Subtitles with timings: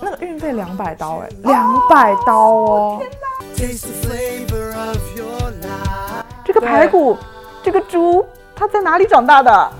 [0.00, 3.02] 那个运费两百刀哎，两百刀哦！
[6.44, 7.16] 这个排骨，
[7.62, 8.24] 这个猪，
[8.54, 9.72] 它在哪里长大的？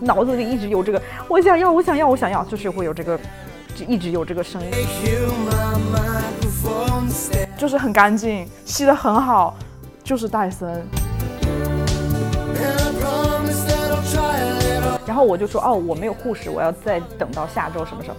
[0.00, 3.18] 脑子里一直有这个，我想要，我想要，我想要，就是会有这个，
[3.74, 4.70] 就一直有这个声音，
[7.58, 9.56] 就是很干净，吸得很好，
[10.02, 10.86] 就是戴森。
[15.06, 18.16] 然后我就说，哦，我没有护士，我要再等到下周什么时候。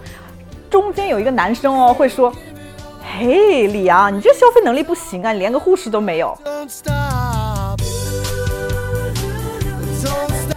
[0.70, 2.32] 中间有一个男生哦，会说，
[3.18, 6.36] 嘿，李阳，你这消费能力不行啊，你连个护士都没有。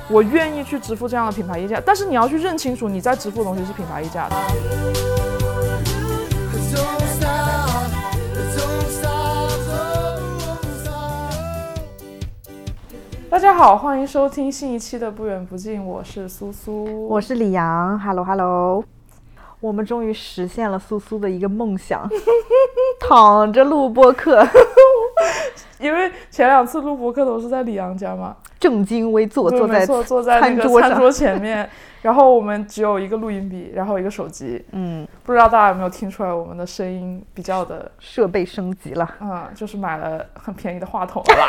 [0.09, 5.10] 我愿意去支付这样的品牌溢价，但是你要去认清楚你在支付的东西是品牌溢价的。
[13.31, 18.83] 大家好，欢迎收听新一期的不远不近，我是苏苏，我是李阳，Hello Hello，
[19.61, 22.09] 我们终于实现了苏苏的一个梦想，
[22.99, 24.45] 躺着录播客，
[25.81, 30.89] 因为前两次录播客都是在李阳家嘛，正襟危坐，对坐在坐在那个餐桌上。
[30.89, 31.69] 餐桌前面，
[32.01, 39.09] 然后我们只有一个录音笔，然后一个手机，嗯，不知道大家有没有听出来我们的声音比较的设备升级了。
[39.19, 41.47] 嗯，就是买了很便宜的话筒了啦。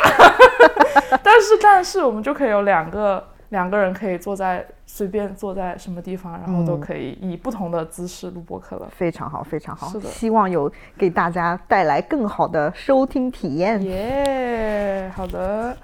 [1.23, 8.89] 但是但是我们就可以有两个两个人可以坐在随便坐在什么地方，然后都嗯可以以不同的姿势录播客了。
[8.89, 13.79] 非常好，非常好是，的希望有给大家带来更好的收听体验。
[13.83, 15.77] 耶、好的。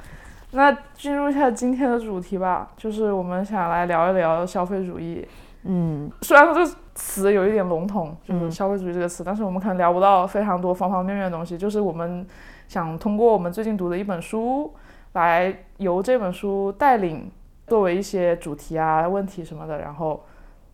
[0.52, 5.24] 那进入一下今天的主题吧，就是我们想来聊一聊消费主义。
[5.62, 11.56] 嗯，虽然说这个词有一点笼统，就是嗯消费主义这个词，但是我们可能聊不到非常多方方面面的东西。
[11.56, 12.26] 就是我们
[12.68, 14.74] 想通过我们最近读的一本书，
[15.14, 17.30] 来由这本书带领
[17.70, 20.22] 作为一些主题啊、问题什么的，然后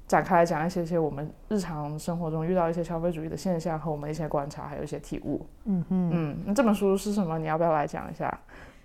[0.08, 5.46] 展开来讲一些些我们日常生活中遇到一些消费主义的现象和我们一些观察，还有一些体悟。
[5.66, 7.38] 嗯哼，嗯，那这本书是什么？
[7.38, 8.40] 你要不要来讲一下？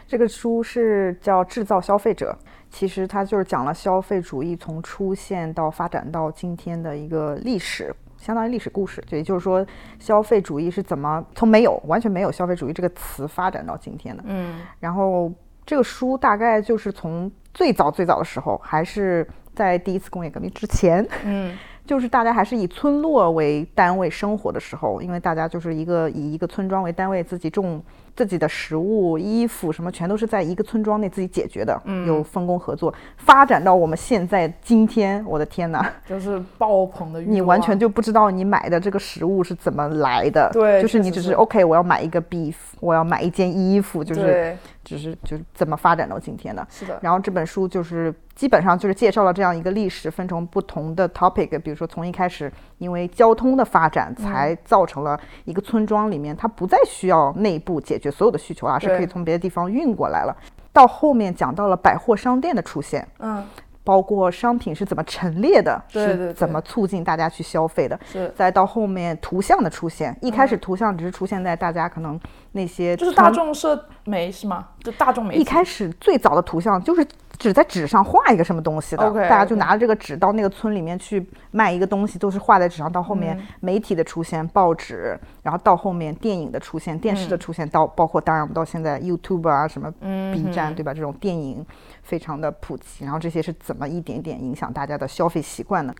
[0.08, 2.36] 这个书是叫《制造消费者》，
[2.68, 9.00] 其实它就是讲了消费主义从出现到发展到今天的一个历史，相当于历史故事。
[9.06, 9.64] 就也就是说，
[10.00, 14.24] 消费主义是怎么从没有完全没有消费主义这个词发展到今天的。
[14.26, 15.30] 嗯然后
[15.64, 21.56] 这个书大概就是从最早最早的时候，还是在第一次工业革命之前，嗯。
[21.86, 27.82] 就是大家还是以村落为单位生活的时候，因为大家就是一个以一个村庄为单位，自己种
[28.14, 32.92] 自己的食物、衣服什么，全都是在一个村庄内自己解决的，嗯有分工合作。
[33.16, 40.50] 发展到我们现在今天，我的天哪，就是爆棚的，你完全就不知道你买的这个食物是怎么来的。
[40.52, 46.66] 对就是你只是是 OK，我要买一个 beef，我要买一件衣服，就是对，只是就是怎么发展到今天的。
[46.70, 60.36] 是的，然后这本书就是基本上就是介绍了这样一个历史，分成不同的 topic，比如说从一开始因为交通的发展，才造成了一个村庄里面它不再需要内部解决所有的需求啊，是可以从别的地方运过来了。
[60.72, 63.46] 到后面讲到了百货商店的出现，嗯，
[63.84, 67.98] 包括商品是怎么陈列的，对对对是怎么促进大家去消费的。
[68.04, 72.18] 是，再到后面图像的出现，一开始图像只是出现在大家可能
[72.52, 74.68] 那些嗯就是大众社媒是吗？
[74.82, 75.34] 就大众媒。
[75.34, 77.04] 一开始最早的图像就是
[77.40, 82.92] 只在纸上画一个什么东西的大家就拿着这个纸到那个村里面去卖一个东西，都是画在纸上。
[82.92, 90.92] 到后面嗯媒体的出现，报纸，然后到后面电影的出现，电视的出现，到包括当然我们到现在 YouTube 啊什么嗯 B 站哼对吧？
[90.92, 91.64] 这种电影
[92.02, 95.94] 非常的普及，然后这些是怎么一点点影响大家的消费习惯呢？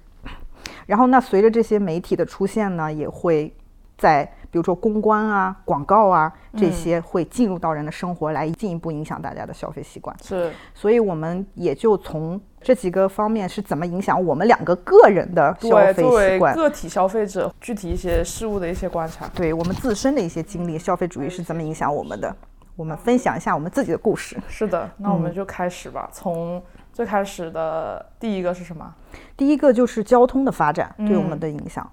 [0.84, 3.50] 然后那随着这些媒体的出现呢，也会
[3.96, 10.14] 在比如说公关啊、广告啊这嗯些会进入到人的生活来，进一步影响大家的消费习惯。
[10.22, 16.54] 是，所以我们也就从这几个方面是怎么影响我们两个个人的消对，费作为习惯。
[16.54, 19.28] 个体消费者，具体一些事物的一些观察。
[19.34, 22.34] 对我们自身的一些经历，消费主义是怎么影响我们的？
[22.76, 24.36] 我们分享一下我们自己的故事。
[24.48, 26.08] 是的，那我嗯们就开始吧。
[26.12, 26.62] 从
[26.92, 28.94] 最开始的第一个是什么？
[29.36, 31.88] 第一个就是交通的发展对我们嗯的影响。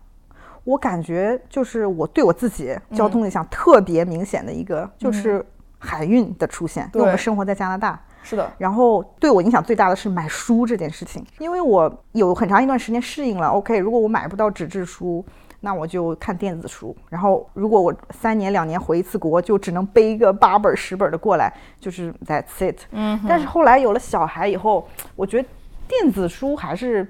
[0.67, 5.43] 我感觉就是我对我自己嗯交通影响特别明显的一个，就是
[5.79, 6.83] 海运的出现。
[6.93, 13.47] 因为我们生活在加拿大，是的，然后对我影响最大的是买书这件事情，因为我有很长一段时间适应了。
[13.47, 15.25] OK，如果我买不到纸质书，
[15.61, 16.93] 那我就看电子书。
[17.07, 21.49] 然后如果我三年两年回一次国，就只能背一个八本十本的过来，
[21.79, 22.79] 就是 That's it。
[22.91, 24.85] 嗯，但是后来有了小孩以后，
[25.15, 25.47] 我觉得
[25.87, 27.09] 电子书还是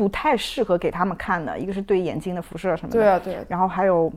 [0.00, 4.10] 不太适合给他们看的，一个是对眼睛的辐射什么的，对啊，对啊，然后还有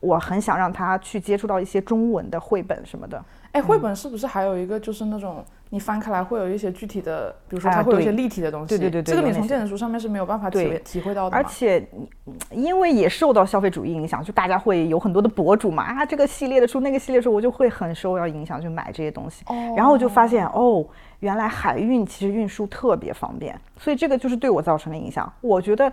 [0.00, 3.24] 我很想让他去接触到一些中文的绘本什么的。
[3.52, 11.36] 哎，绘本是不是还有一个就是那种你翻开来会有一些具体的，比如说哎它会有一些立体的东西，对对对对这个你从电子书上面是没有办法体会体会到的。
[11.36, 19.44] 而且，嗯因为也受到消费主义影响，就大家会有很多的博主嘛，啊，这个系列的书，那个系列的书，我就会很受到影响，去买这些东西。
[19.76, 20.84] 然后我就发现，哦，
[21.18, 25.30] 原来海运其实运输特别方便，所以这个就是对我造成的影响。
[25.40, 25.92] 我觉得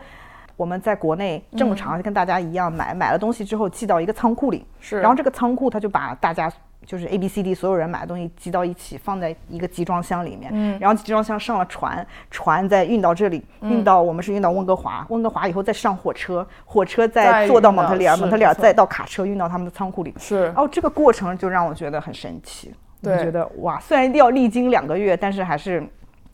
[0.56, 6.52] 我们在国内正常跟大家一样买，买了东西之后寄到一个仓库里，是，然后这个仓库它就把大家
[6.88, 20.16] 就是 A B C D 所有人买的东西集到一起，放在一个集装箱里面，嗯然后集装箱上了船，船再运到这里，运到我们是运到温哥华，温哥华以后再上火车，火车再再坐到蒙特利尔，蒙特利尔再到卡车运到他们的仓库里。
[20.18, 22.74] 是哦，这个过程就让我觉得很神奇，
[23.04, 25.86] 我觉得哇，虽然要历经两个月，但是还是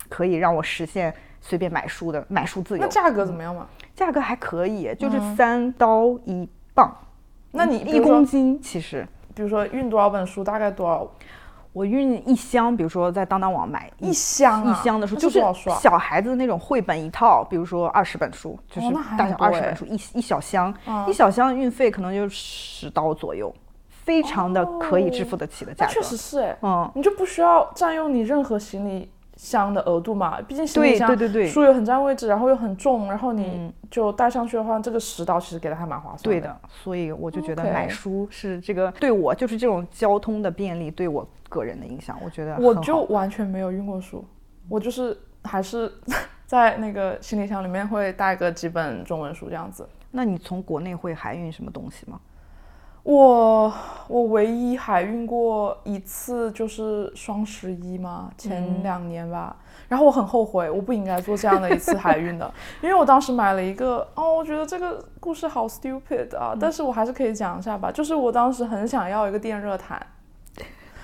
[0.07, 1.11] 可以让我实现
[1.41, 2.87] 随便买书的买书自由那。
[2.87, 3.65] 价格怎么样嘛？
[3.95, 6.95] 价格还可以，就是三刀一磅，
[7.49, 9.07] 那你一公斤其实。
[9.33, 11.09] 比如说运多少本书，大概多少
[11.71, 14.71] 我运一箱，比如说在当当网买一箱啊？
[14.71, 15.41] 一箱的书，就是？
[15.79, 18.87] 小孩子那种绘本一套，比如说二十本书，就是
[19.17, 23.53] 大小二十本书，一一小箱，嗯一小箱运费可能就十刀左右，
[23.89, 25.91] 非常的可以支付得起的价格。
[25.91, 29.09] 那确实是哎，嗯，你就不需要占用你任何行李
[29.43, 36.23] 箱的额度嘛，毕竟行李箱对对对书又很占位置，然后又很重，然后你嗯就带上去的话，这个十刀其实给的还蛮划算的。
[36.23, 44.23] 对的，所以我就觉得买书是这个对我就是这种交通的便利对我个人的影响，我觉得我就完全没有运过书，
[44.69, 45.91] 我就是还是
[46.45, 49.85] 在那个行李箱里面会带个几本中文书这样子。
[50.11, 52.19] 那你从国内会海运什么东西吗？
[53.03, 53.73] 我
[54.07, 59.55] 我唯一海运过一次就是双十一嘛，前嗯两年吧。
[59.89, 62.51] 然后我很后悔，我不应该做这样的一次海运的，
[62.81, 67.91] 因为我当时买了一个，哦，我觉得这个故事好 stupid 啊，但是我还是可以讲一下吧。
[67.91, 70.01] 就是我当时很想要一个电热毯，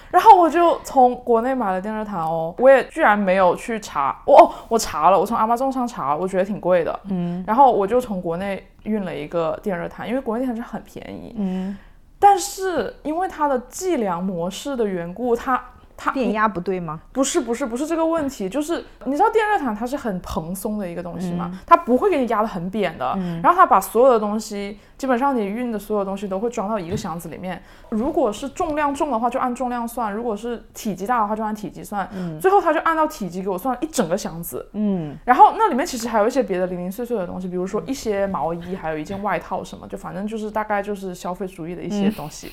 [0.10, 7.44] 然后我就从国内买了电热毯哦，我也居然没有去查，我哦，我查了，我从 Amazon 上查，我觉得挺贵的，嗯。
[7.46, 11.78] 然后我就从国内运了一个电热毯，因为国内电热毯很便宜，嗯，
[12.20, 15.64] 但是因为它的计量模式的缘故，它
[16.02, 17.02] 它电压不对吗？
[17.12, 23.06] 不是不是不是这个问题，就是你知道电热毯它是很蓬松的一个东西嘛，嗯它不会给你压得很扁的，
[23.44, 27.62] 然后它把所有的东西，基本上你运的所有东西都会装到一个箱子里面。
[27.90, 32.10] 如果是重量重的话，就按重量算；如果是体积大的话，就按体积算。
[32.40, 42.52] 最后它就按照体积给我算了一整个箱子，嗯，然后那里面其实还有一些别的零零碎碎的东西，比如说一些毛衣，还有一件外套什么，就反正就是大概就是消费主义的一些东西。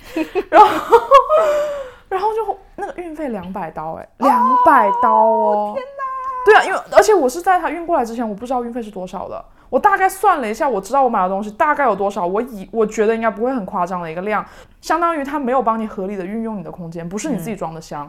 [0.51, 0.97] 然后，
[2.09, 5.73] 然后就那个运费两百刀，哎，两百刀哦！
[5.75, 6.03] 天哪！
[6.45, 9.45] 对啊，因为而且我是在他运过来之前，我不知道运费是多少的。
[9.69, 14.47] 我大概算了一下，我知道我买的东西大概有多少，我以我觉得应该不会很夸张的一个量，
[14.81, 18.09] 相当于他没有帮你合理的运用你的空间，不是你自己装的箱，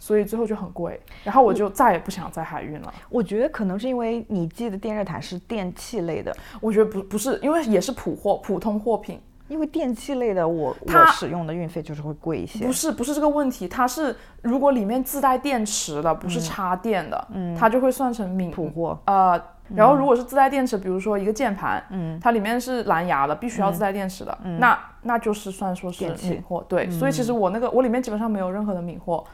[0.00, 1.00] 所以最后就很贵。
[1.22, 2.92] 然后我就再也不想在海运了。
[3.08, 9.22] 我觉得可能是因为你寄的电热毯是电器类的，我觉得不不是，因为也是普货普通货品，
[9.52, 12.72] 因为电器类的我我它使用的运费就是会贵一些不。
[12.72, 19.40] 是不是这个问题，它是如果里面自带电池的，不是插电的，它就会算成敏普货，呃。
[19.74, 26.62] 然后如果是自带电池，比如说一个键盘，嗯它里面是蓝牙的，必须要自带电池的，那那就是算说是敏货。
[26.68, 29.24] 对，所以其实我那个我里面基本上没有任何的敏货，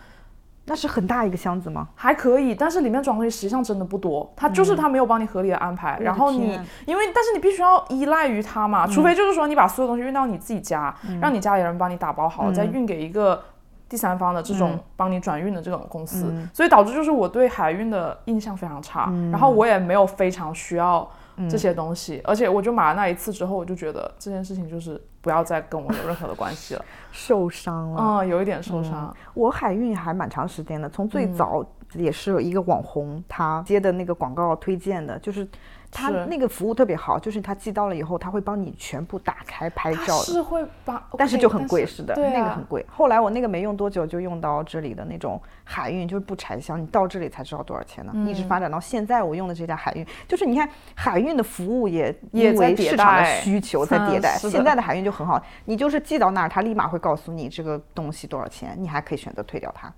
[0.68, 1.88] 那是很大一个箱子吗？
[1.94, 13.42] 还可以，但是里面装的东西实际上真的不多，它就是它没有帮你合理的安排，然后你因为但是你必须要依赖于它嘛，除非就是说你把所有东西运到你自己家，让你家里人帮你打包好，再运给一个
[13.88, 21.08] 第三方的这种帮你转运的这种公司，所以导致就是我对海运的印象非常差，然后我也没有非常需要。
[21.48, 26.82] 这些东西，而且我就买了那一次之后，我就觉得这件事情就是不要再跟我有任何的关系了，
[27.12, 28.02] 受伤了。
[28.22, 35.46] 嗯，有一点受伤，我海运还蛮长时间的，从嗯最早也是有一个网红他接的那个广告推荐的，就是
[35.90, 40.24] 他那个服务特别好，就是他寄到了以后，他会帮你全部打开拍照的。
[40.24, 42.84] 是会把，但是就很贵，是的，啊那个很贵。
[42.88, 48.12] 后来我那个没用多久，就用到这里的那种海运，就是不拆箱，你到这里才知道多少钱呢。
[48.14, 54.36] 一嗯直发展到现在，我用的这家海运，就是你看海运的服务也因为市场的需求在迭代。
[54.38, 59.92] 现在的海运就很好，你就是寄到那儿，他立马会告诉你这个东西多少钱，你还可以选择退掉它。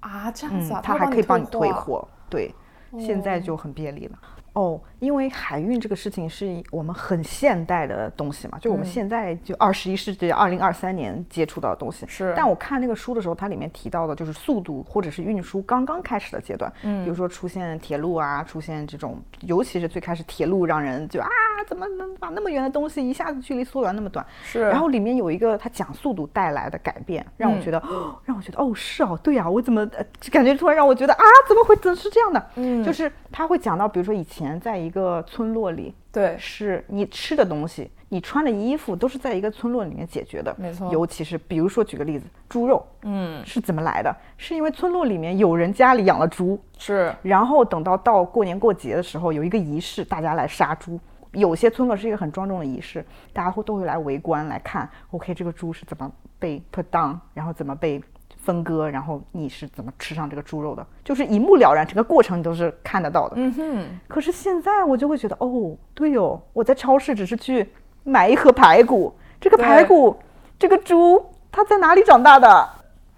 [0.00, 1.76] 啊，这样子他还可以帮你退啊。
[1.76, 2.08] 货。
[2.30, 2.52] 对，
[2.98, 4.18] 现在就很便利了。
[4.54, 12.06] 哦，因为海运这个事情是我们很现代的东西嘛，就我们嗯现在就二十一世纪二零二三年接触到的东西。
[12.08, 21.28] 是但我看那个书的时候，它里面提到的就是速度或者是运输刚刚开始的阶段，嗯，比如说出现铁路啊，出现这种，尤其是最开始铁路让人就啊
[21.66, 24.24] 怎么能把那么远的东西一下子距离缩短那么短？
[24.42, 27.82] 是，然后里面有一个他讲速度带来的改变，让我觉得，
[28.24, 32.46] 让我觉得哦是哦，对啊，我怎么、呃、感觉突然让我觉得啊，怎么会怎么是这样的？
[32.56, 40.54] 嗯就是他会讲到，比如说以前在一个村落里，对，是你吃的东西，你穿的衣服都是在一个村落里面解决的。
[40.56, 44.16] 没错尤其是比如说举个例子，猪肉嗯，是怎么来的？
[44.38, 50.98] 是因为村落里面有人家里养了猪，是，然后等到到过年过节的时候，有一个仪式，大家来杀猪。
[51.32, 54.88] 有些村落是一个很庄重的仪式，大家会都会来围观来看。
[55.10, 56.08] OK，这个猪是怎么
[56.38, 58.00] 被 put down，然后怎么被
[58.44, 63.36] 分割，然后你是怎么吃上这个猪肉的，就是一目了然，整个过程你都是看得到的。
[63.36, 67.66] 嗯哼，可是现在我就会觉得，哦，对哦，我在超市只是去
[68.02, 70.16] 买一盒排骨，这个排骨，
[70.58, 72.68] 这个猪它在哪里长大的？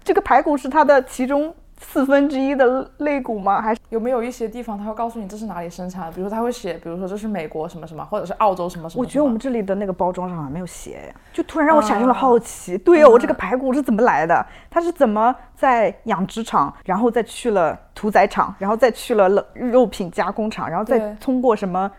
[0.03, 3.61] 这个排骨是它的其中四分之一的肋骨吗？
[3.61, 6.11] 还是有没有一些地方他会告诉你这是哪里生产的？
[6.11, 12.77] 比如说他会写，比如说这是美国什么什么，或者是澳洲什么什么我觉得我们这里的那个包装上好像没有写呀，就突然让我产生了好奇。
[12.79, 14.45] 对哦，我这个排骨是怎么来的？
[14.69, 21.89] 它是怎么在养殖场，然后再去了屠宰场，然后再去了冷肉品加工厂，然后再通过什么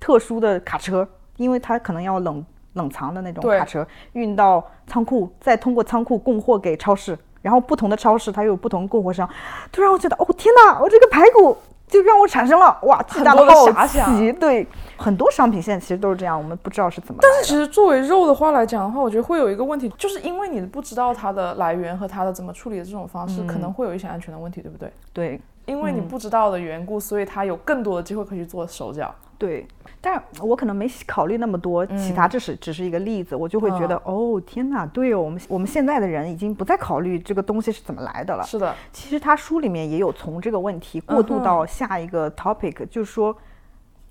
[0.00, 7.16] 特殊的卡车，因为它可能要冷冷藏的那种卡车运到仓库，再通过仓库供货给超市，
[7.46, 9.28] 然后不同的超市它又有不同供货商。
[9.70, 11.56] 突然我觉得，哦天哪，我这个排骨。
[11.88, 17.20] 就让我产生了哇巨大的好遐想奇，对，很多商品现在其实都是这样，我们不知道是怎么。
[17.22, 24.92] 但是其实作为肉的话来讲的话，我觉得会有一个问题，就是因为你不知道它的来源和它的怎么处理的这种方式，可能会有一些安全的问题，对不对？
[25.12, 29.14] 对因为你不知道的缘故，所以它有更多的机会可以去做手脚。
[29.38, 29.66] 对，
[30.00, 38.42] 但我可能没考虑那么多，其他这是只是一个例子，我就会觉得，哦天哪，对哦，我们我们现在的人已经不再考虑这个东西是怎么来的了。
[38.44, 43.36] 是的，其实他书里面也有从这个问题过渡到下一个 topic，、就是说，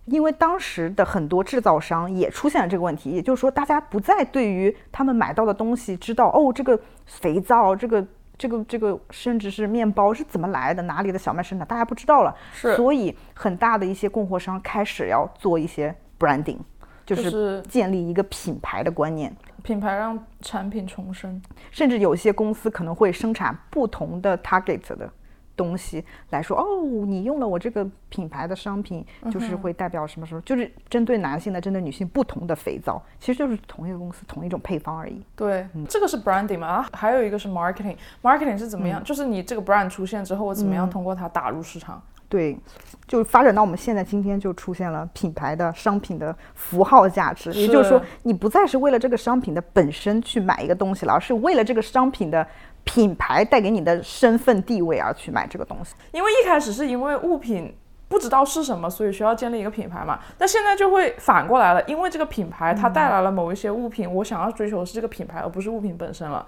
[0.06, 8.06] 因为当时的很多制造商也出现了这个问题，也就是说，大家不再对于他们买到的东西知道哦，这个肥皂，这个
[8.38, 12.36] 这个这个，甚至是面包是怎么来的，哪里的小麦生产，大家不知道了。
[12.54, 16.60] 是所以很大的一些供货商开始要做一些 branding，
[17.06, 19.36] 就就是是建立一个品牌的观念。
[19.64, 21.42] 品牌让产品重生。
[21.72, 25.10] 甚至有些公司可能会生产不同的 target 的
[25.56, 26.66] 东西来说，哦，
[27.06, 35.22] 你用了我这个品牌的商品，就是会代表什么什么，就是针对男性的、针对女性不同的肥皂，其实就是同一个公司同一种配方而已。
[35.36, 37.96] 对，这个是 branding 嘛，啊还有一个是 marketing。
[38.22, 39.04] marketing 是怎么样？
[39.04, 42.02] 就是你这个 brand 出现之后，我怎么样通过它打入市场？
[42.28, 42.58] 对，
[43.08, 52.46] 就发展到我们现在今天，就出现了品牌的商品的符号价值，也就是说，你不再是为了这个商品的本身去买一个东西了，而是为了这个商品的
[52.84, 55.94] 品牌带给你的身份地位而去买这个东西。
[56.12, 57.76] 因为一开始是因为物品
[58.08, 60.20] 不知道是什么，所以需要建立一个品牌嘛。
[60.40, 66.46] 那现在就会反过来了，因为这个品牌它带来了某一些物品，我想要追求的是这个品牌，而不是物品本身了。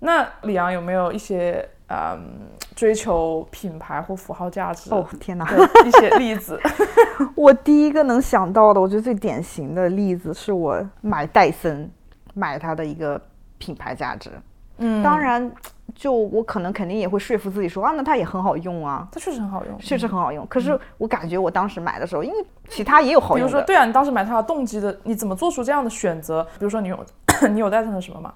[0.00, 5.44] 那李阳有没有一些嗯追求品牌或符号价值哦，天哪！
[5.44, 6.58] 的一些例子？
[7.36, 11.88] 我第一个能想到的，我觉得最典型的例子是我买戴森，
[12.32, 13.20] 买它的一个
[13.58, 14.30] 品牌价值。
[14.78, 15.52] 嗯，当然，
[15.94, 19.78] 就我可能肯定也会说服自己说啊，那它也很好用啊，它确实很好用。
[19.78, 20.44] 确实很好用。
[20.46, 22.36] 可是我感觉我当时买的时候，因为
[22.68, 26.42] 其他也有好比如说，对啊，你当时买它的动机的，你怎么做出这样的选择？
[26.58, 27.04] 比如说，你有
[27.52, 28.32] 你有戴森的什么吗？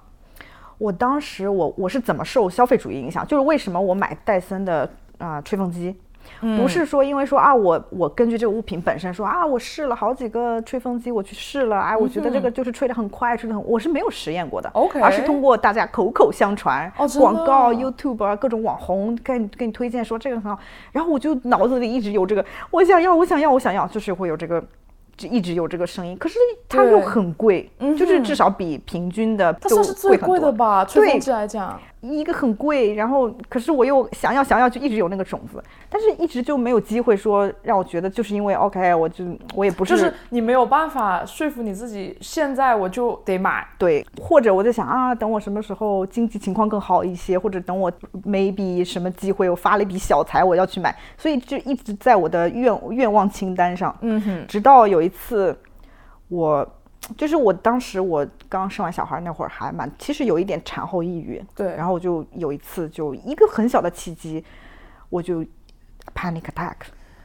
[0.77, 3.25] 我当时我我是怎么受消费主义影响？
[3.25, 5.95] 就是为什么我买戴森的啊、吹风机，
[6.41, 6.61] 嗯。
[6.61, 20.59] 不是说因为说啊我我根据这个物品本身说啊我试了好几个吹风机，我去试了，哎我觉得这个就是吹得很快，吹得很，我是没有实验过的 OK 而是通过大家口口相传，哦广告、YouTube 啊各种网红给你给你推荐说这个很好，
[20.91, 24.63] 然后我就脑子里一直有这个我想要我想要我想要，就是会有这个。
[25.17, 26.37] 就一直有这个声音，可是
[26.69, 30.85] 它又很贵，就是至少比平均的它都算是最贵的吧？
[30.85, 31.79] 吹风对机来讲，
[32.15, 43.67] 一个很贵，然后可是我又想要想要，就一直有那个种子，但是一直就没有机会说让我觉得就是因为 OK，我就我也不是、就是你没有办法说服你自己，现在我就得买。
[43.77, 47.91] 对，或者我在想啊，等我什么时候经济情况更好一些，或者等我
[48.25, 55.57] maybe 什么机会我发了一笔小财我要去买，所以就一直在我的愿愿望清单上，嗯哼，直到有一次
[56.27, 56.67] 我。
[57.15, 64.43] 就是我当时我刚生完小孩那会儿还蛮，其实有一点产后抑郁，对，然后我就有一次就一个很小的契机，
[65.09, 65.41] 我就
[66.13, 66.75] panic attack。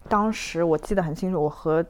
[0.08, 1.84] 当时我记得很清楚，我和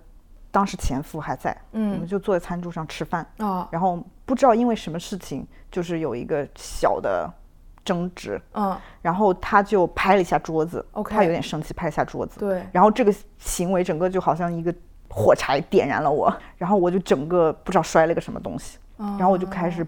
[0.50, 7.30] 当时前夫还在，嗯我们嗯就坐在餐桌上吃饭，啊，然后不知道因为什么事情，就是有一个小的
[7.84, 14.72] 争执，嗯，然后他就拍了一下桌子 OK 他有点生气，拍了一下桌子，对，然后这个行为整个就好像一个
[15.14, 19.86] 火柴点燃了我，然后我就整个不知道摔了个什么东西，然后我就开始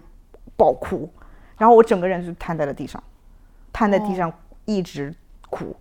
[0.55, 1.09] 爆哭，
[1.57, 3.01] 然后我整个人就瘫在了地上，
[3.73, 4.31] 瘫在地上
[4.65, 5.11] 一直
[5.49, 5.75] 哭，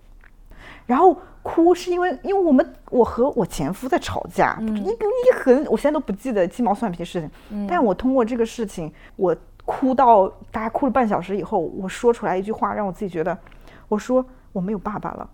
[0.86, 9.36] 然后哭是因为因为我们我和我前夫在吵架，一个一很我现在都不记得鸡毛蒜皮的事情，但我通过这个事情，我
[9.66, 13.36] 哭到大概哭了半小时以后，我说出来一句话，让我自己觉得，
[13.88, 15.28] 我说我没有爸爸了。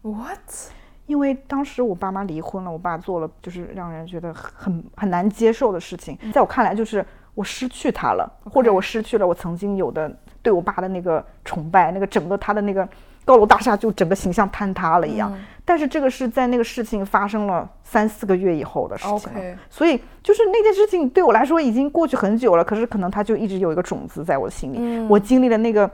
[0.00, 0.72] What？
[1.06, 10.10] 因为当时我爸妈离婚了，我爸做了就是让人觉得很很难接受的事情，在我看来就是我失去他了，或者我失去了我曾经有的
[10.42, 12.88] 对我爸的那个崇拜，那个整个他的那个
[13.24, 15.32] 高楼大厦就整个形象坍塌了一样。
[15.64, 19.32] 但是这个是在那个事情发生了三四个月以后的事情
[19.68, 25.06] 所以就是那件事情对我来说已经过去很久了，可是可能他就一直有一个种子在我的心里。
[25.08, 25.90] 我经历了那个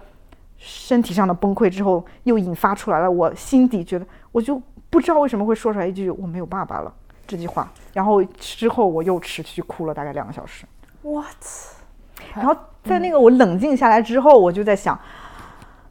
[0.59, 4.61] 身体上的崩溃之后，又引发出来了我心底觉得，我就
[4.92, 6.94] 不知道为什么会说出来一句“我没有爸爸了”
[7.26, 10.66] 这句话，然后之后我又持续哭了大概两个小时。
[11.00, 11.34] What？
[12.34, 15.00] 然后在那个我冷静下来之后，我就在想，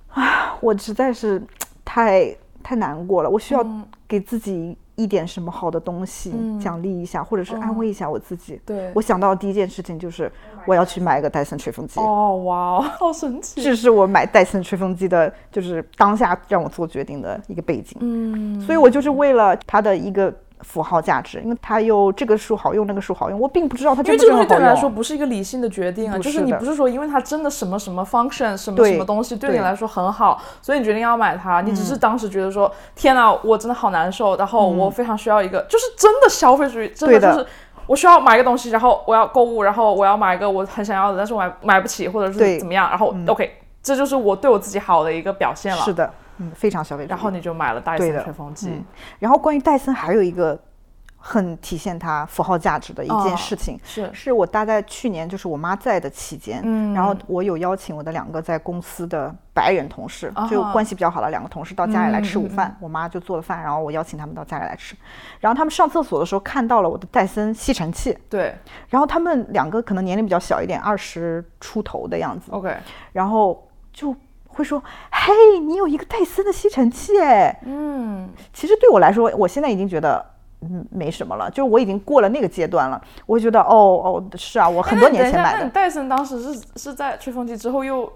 [0.09, 1.41] 啊，我实在是
[1.83, 3.65] 太太难过了，我需要
[4.07, 8.59] 给自己一点什么好的东西、奖励一下，或者是安慰一下我自己。
[8.65, 10.31] 对我想到的第一件事情就是
[10.65, 11.99] 我要去买一个戴森吹风机。
[11.99, 13.61] 哦，哇哦，好神奇。
[13.63, 17.97] 这是我买戴森吹风机的，就是当下让我做决定的一个背景。
[18.01, 24.75] 嗯，所以我就是为了它的一个符号价值，因为它又这个数好用，那个数好用，我并不知道它因为这个对你来。
[24.75, 37.45] 说不是一个理性的决定啊，是就是你不是说因为它真的什么什么 function 什么什么东西对你来说很好，所以你决定要买它，你只是当时觉得说天哪，我真的好难受，然后我非常需要一个，就是真的消费主义，真的就是。
[37.87, 45.81] 我需要买一个东西，然后我要购物，然后我要买一个我很想要的，但是我买买不起，或者是怎么样，然后 OK，这就是我对我自己好的一个表现了。
[45.81, 46.09] 是，的，
[46.41, 47.09] 嗯，非常消费主义。
[47.09, 48.69] 然后你就买了戴森吹风机。
[48.69, 48.83] 嗯。
[49.19, 50.59] 然后关于戴森还有一个
[51.23, 54.09] 很体现它符号价值的一件哦事情，是。
[54.11, 56.93] 是我大概去年就是我妈在的期间，嗯。
[56.93, 64.95] 然后我有邀请我的两个在公司的白人同事，就啊关系比较好的两个同事到家里来吃午嗯饭，我妈就做了饭，然后我邀请他们到家里来吃，
[65.39, 68.55] 然后他们上厕所的时候看到了我的戴森吸尘器，对。
[68.89, 72.75] 然后他们两个可能年龄比较小一点，二十出头的样子，，OK，
[73.11, 74.15] 然后就
[74.61, 80.25] 会说：“嘿，你有一个戴森的吸尘器哎。”嗯，其实对我来说，我现在已经觉得。
[80.63, 83.01] 嗯，没什么了，就是我已经过了那个阶段了。
[83.25, 85.67] 我会觉得，哦哦，是啊，我很多年前买的。
[85.71, 88.13] 戴森当时是是在吹风机之后又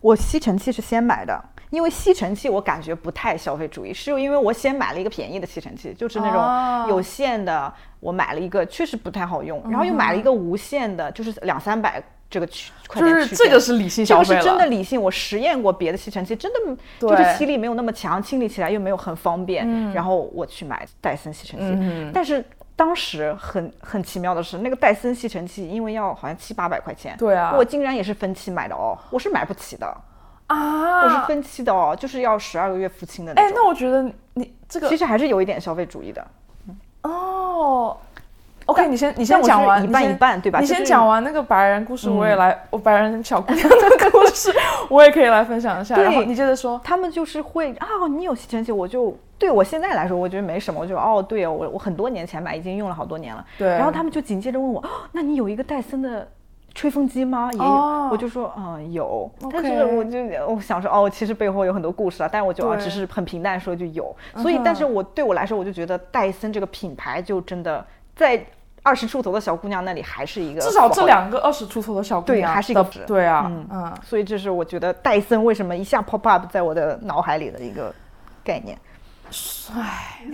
[0.00, 19.92] 我吸尘器是先买的，因为吸尘器我感觉不太消费主义，是因为我先买了一个便宜的吸尘器，就是那哦种有线的，我买了一个确实不太好用，然后又买了一个无线的，就是两三百这个区块就是这个是理性消费，这个是真的理性，我实验过别的吸尘器，真的就是吸力没有那么强，清理起来又没有很方便。
[19.92, 22.44] 然后我去买戴森吸尘器，嗯但是
[22.76, 29.86] 当时很很奇妙的是，那个戴森吸尘器因为要好像七八百块钱，对啊我竟然也是分期买的哦，我是买不起的，
[30.48, 36.26] 啊，我是分期的哦，就是要十二个月付清的那哎，那我觉得你这个其实还是有一点消费主义的，
[37.02, 37.96] 哦。
[38.68, 43.76] OK，你先你先讲完，一半一半对吧你先讲完那个白人故事，我也来，我白人小姑娘的
[44.12, 44.52] 故事，
[44.90, 45.96] 我也可以来分享一下。
[45.96, 46.78] 然后你接着说。
[46.84, 53.42] 他们就是会啊，你有吸尘器，我就对我现在来说，我觉得没什么，我就哦，对哦，我我很多年前买，已经用了好多年了。
[53.56, 56.28] 对然后他们就紧接着问我，哦，那你有一个戴森的
[56.74, 57.48] 吹风机吗？
[57.50, 67.82] 也有，哦我就说嗯有，但是我就我想说哦，其实背后有很多故事啊，但是我就啊只是很平淡说就有，所以但是我对我来说，我就觉得戴森这个品牌就真的
[68.14, 68.44] 在
[68.88, 77.94] 二十出头的小姑娘那里还是一个至少这两个二十出头的小姑娘的，还是一个值对啊，嗯嗯，所以这是我觉得戴森为什么一下 pop up 在我的脑海里的一个
[78.42, 78.78] 概念。
[79.30, 79.84] 帅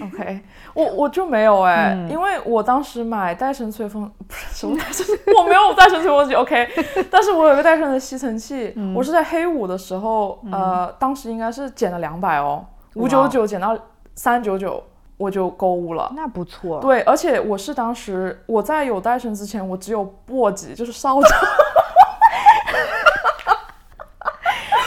[0.01, 0.41] OK，
[0.73, 5.05] 我我就没有哎、嗯因为我当时买戴森吹风不是什么戴森，
[5.37, 6.69] 我没有戴森吹风机 OK，
[7.11, 12.65] 但是我有一个戴森的吸尘器，嗯我是在黑五的时候，呃，当时应该是减了两百哦，
[12.95, 13.77] 五九九减到
[14.15, 14.81] 三九九，
[15.17, 16.13] 我就购物了。
[16.17, 21.29] 那不错，对，而且我是当时我在有戴森之前，我只有簸箕，就是烧着。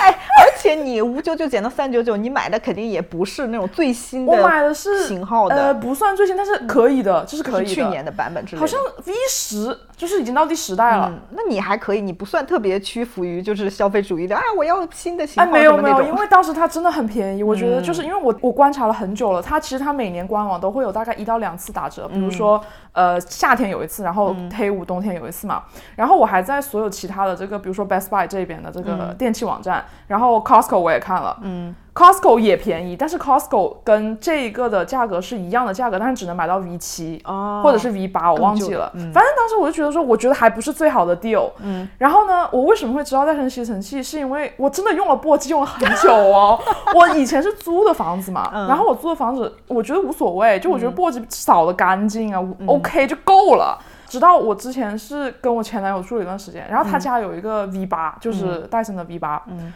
[0.02, 7.74] 哎，而且你五九九减到三九九，你买的肯定也不是那种最新的，我买的是型号的呃，不算最新，但是可以的，就是可以的。
[7.74, 8.62] 去年的版本之类的。
[8.62, 11.10] 好像 V 十，就是已经到第十代了。
[11.10, 22.62] 嗯，那你还可以，你不算特别屈服于就是消费主义的哎，我要新的型哎，号没有没有，因为当时它真的很便宜，我觉得就是因为我我观察了很久了，它其实它每年官网都会有大概一到两次打折，比嗯如说、
[22.94, 25.64] 呃夏天有一次，然后黑五冬天有一次嘛，
[25.96, 38.92] 然后我还在所有其他的这个，比如说 Best Buy 这边的这个嗯电器网站，然后 Costco 我也看了，嗯 Costco 也便宜，但是 Costco 跟这一个的价格是一样的价格，但是只能买到 V 七、哦或者是 V 八，我忘记了。
[38.94, 41.50] 反正当时我就觉得说，我觉得还不是最好的 deal。
[41.60, 44.02] 嗯，然后呢，我为什么会知道戴森吸尘器？
[44.04, 46.60] 是因为我真的用了簸箕用了很久哦。
[46.94, 53.76] 我以前是租的房子嘛，然后我租的房子，我觉得无所谓，就我觉得簸箕扫的干净啊、o k 就够了。
[54.08, 59.42] 直到我之前是跟我前男友住了一段时间，然后他家有一个 V 八、就是戴森的 V 八。
[59.48, 59.74] 嗯。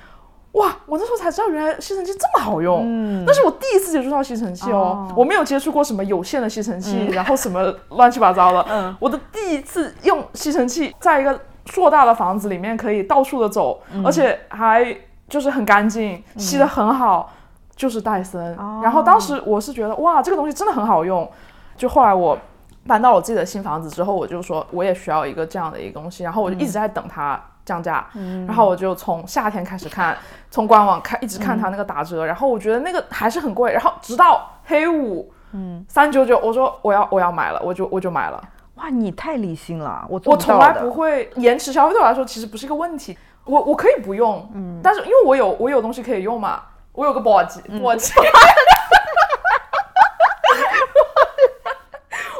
[0.53, 0.75] 哇！
[0.85, 2.81] 我那时候才知道，原来吸尘器这么好用。
[2.85, 8.65] 嗯，那是我第一次接触到吸尘器哦，我没有接触过什么有线的吸尘器，然后什么乱七八糟的。
[8.69, 14.93] 嗯，我的第一次用吸尘器，在一个硕大的房子里面可以到处的走，而且还
[15.29, 17.31] 就是很干净，吸的很好，
[17.75, 18.53] 就是戴森。
[18.83, 21.29] 然后当时我是觉得，哇，这个东西真的很好用。
[21.77, 22.37] 就后来我
[22.85, 27.41] 搬到我自己的新房子之后，我就说我也需要一个这样的一个东西，然后我就一直在等它。
[27.65, 28.05] 降价，
[28.47, 30.17] 然后我就从夏天开始看，
[30.49, 38.43] 从官网看一直看它那个打折，然后我觉得那个还是很贵，然后直到黑五，嗯，三九九，我说我要我要买了，我就我就买了。
[38.75, 48.11] 哇，你太理性了，我我从来不会延迟消费，对我来说其实不是一个问题，我我可以不用，嗯，但是因为我有我有东西可以用嘛，我有个簸箕，簸箕，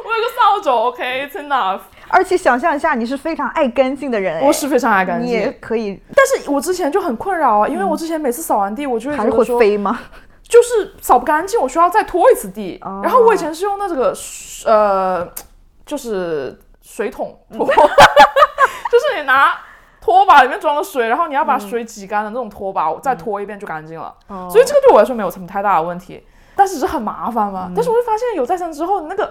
[0.04, 1.80] 我有个扫帚，OK，it's enough。
[2.12, 5.98] 而且想象一下，你是非常爱干净的人，我是非常爱干净，你也可以。
[6.14, 9.98] 但是我之前就很困扰啊，因为我之前每次扫完地，我就会还是会飞吗？
[10.42, 12.78] 就是扫不干净，我需要再拖一次地。
[13.02, 14.14] 然后我以前是用那这个
[14.66, 15.26] 呃，
[15.86, 19.56] 就是水桶拖， 就是你拿
[19.98, 24.14] 拖把里面装了水，然后你要把水挤干的那种拖把，再拖一遍就干净了。
[24.50, 26.22] 所以这个对我来说没有什么太大的问题，
[26.54, 27.72] 但是是很麻烦嘛。
[27.74, 29.30] 但是我就发现有再生之后，那个。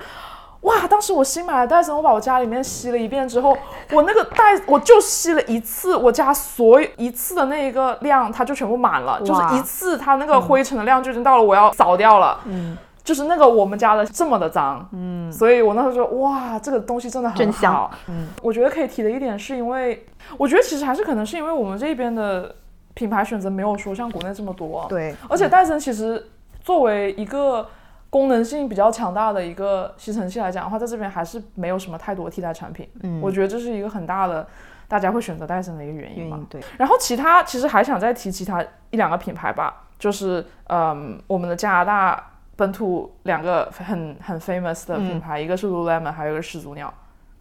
[0.61, 0.87] 哇！
[0.87, 3.57] 当时我新买的戴森，我把我家里面吸了一遍之后，
[3.91, 12.39] 我那个戴我就吸了一次，我家所有一次的那一个量，它就全部满了，就是一次它那个灰尘的量就已经到了我要扫掉了。
[12.45, 14.87] 嗯，就是那个我们家的这么的脏。
[14.91, 17.89] 嗯，所以我那时候就哇，这个东西真的很好。
[18.07, 20.05] 嗯，我觉得可以提的一点是因为，
[20.37, 22.53] 我觉得其实还是可能是因为我们这边的
[22.93, 24.85] 品牌选择没有说像国内这么多。
[24.87, 26.23] 对，而且戴森其实
[26.63, 27.67] 作为一个。
[28.11, 32.87] 功能性比较强大的一个吸尘器来讲的话，在这边还是没有什么太多替代产品。
[33.01, 34.45] 嗯，我觉得这是一个很大的
[34.87, 36.39] 大家会选择戴森的一个原因嘛。
[36.49, 36.61] 对。
[36.77, 46.93] 然后其他其实还想再提其他一两个品牌吧，就是嗯，我们的加拿大本土两个很很 famous 的品牌，一个是 Lululemon，还有一个始祖鸟，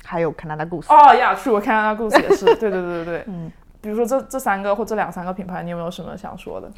[0.04, 0.86] 还有 Canada Goose。
[0.88, 2.44] 哦呀，True，Canada Goose 也是。
[2.44, 3.24] 对对对对对。
[3.28, 3.50] 嗯。
[3.82, 6.70] 比如说这这三个或这两三个品牌，你有没有什么想说的？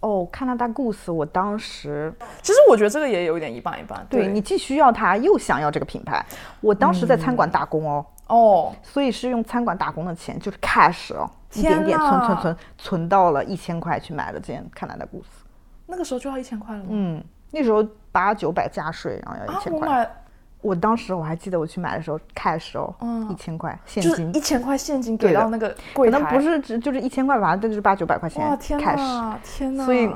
[0.00, 4.06] 哦，加拿大 Goose，我当时其实我觉得这个也有一点一半一半。
[4.08, 6.24] 对你既需要它，又想要这个品牌。
[6.60, 15.24] 我当时在餐馆打工哦，哦，所以是用餐馆打工的钱，就是 cash 哦，一点点存存存存到了一千块去买了件加拿大 Goose。
[15.86, 16.88] 那个时候就要一千块了吗？
[16.90, 19.88] 嗯，那时候八九百加税，然后要一千块。
[19.88, 20.06] 我
[20.74, 22.92] 当时我还记得我去买的时候，cash 哦，
[23.30, 28.46] 一千块现金，一千块现金给到那个柜台，可能不是只就是一千块，吧，但就是八九百块钱。
[28.46, 29.84] 哇天哪，天哪！
[29.84, 30.10] 所以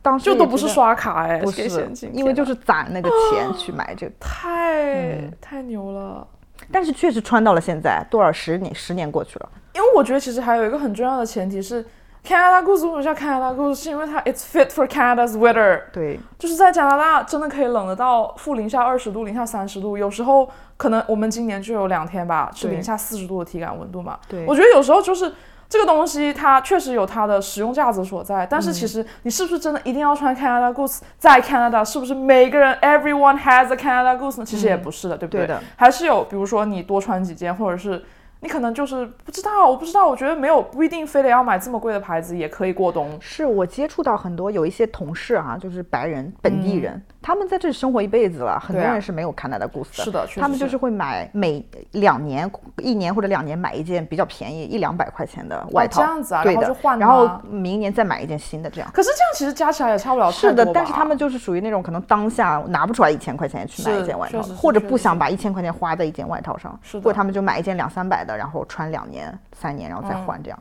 [0.00, 6.26] 当时就都不是刷卡哎，不是，因为就是攒那个钱 去买这个，太太牛了。
[6.70, 9.48] 但是确实穿到了现在，多少十年十年过去了。
[9.74, 11.84] 因为我觉得其实还有一个很重要的前提是。
[12.24, 13.74] Canada Goose 为什么叫 Canada Goose？
[13.74, 15.82] 是因为它 It's fit for Canada's weather。
[15.92, 24.18] 对，就是在加拿大真的可以冷得到负零下二十度、零下三十度，有时候可能我们今年就有两天吧，是零下四十度的体感温度嘛。
[24.28, 25.34] 对，我觉得有时候就是
[25.68, 31.84] 这个东西它确实有它的实用价值所在，但是其实你是不是真的一定要穿 Canada Goose 在 Canada？
[31.84, 34.44] 是不是每个人 Everyone has a Canada Goose 呢？
[34.46, 35.44] 其实也不是的，对不对？
[35.48, 38.04] 的，还是有，比如说你多穿几件，或者是。
[38.42, 43.16] 你可能就是不知道，我不知道，我觉得没有不一定非得要买这么贵的牌子也可以过冬。
[43.20, 50.04] 是我接触到很多有一些同事啊，就是白人本地人，他们在这里生活一辈子了，很多人是没有看到的故事的。
[50.04, 58.90] 是的，他们就是会买每两年、一年或者两年买一件比较便宜一两百块钱的外套，这样子啊，对的，然后明年再买一件新的这样。
[58.92, 69.02] 可是这样其实加起来也差不了是的，但是他们就是属于那种可能当下拿不出来一千块钱去买一件外套，或者不想把一千块钱花在一件外套上，或者他们就买一件两三百的，然后穿两。
[69.12, 70.58] 年三年，然后再换这样。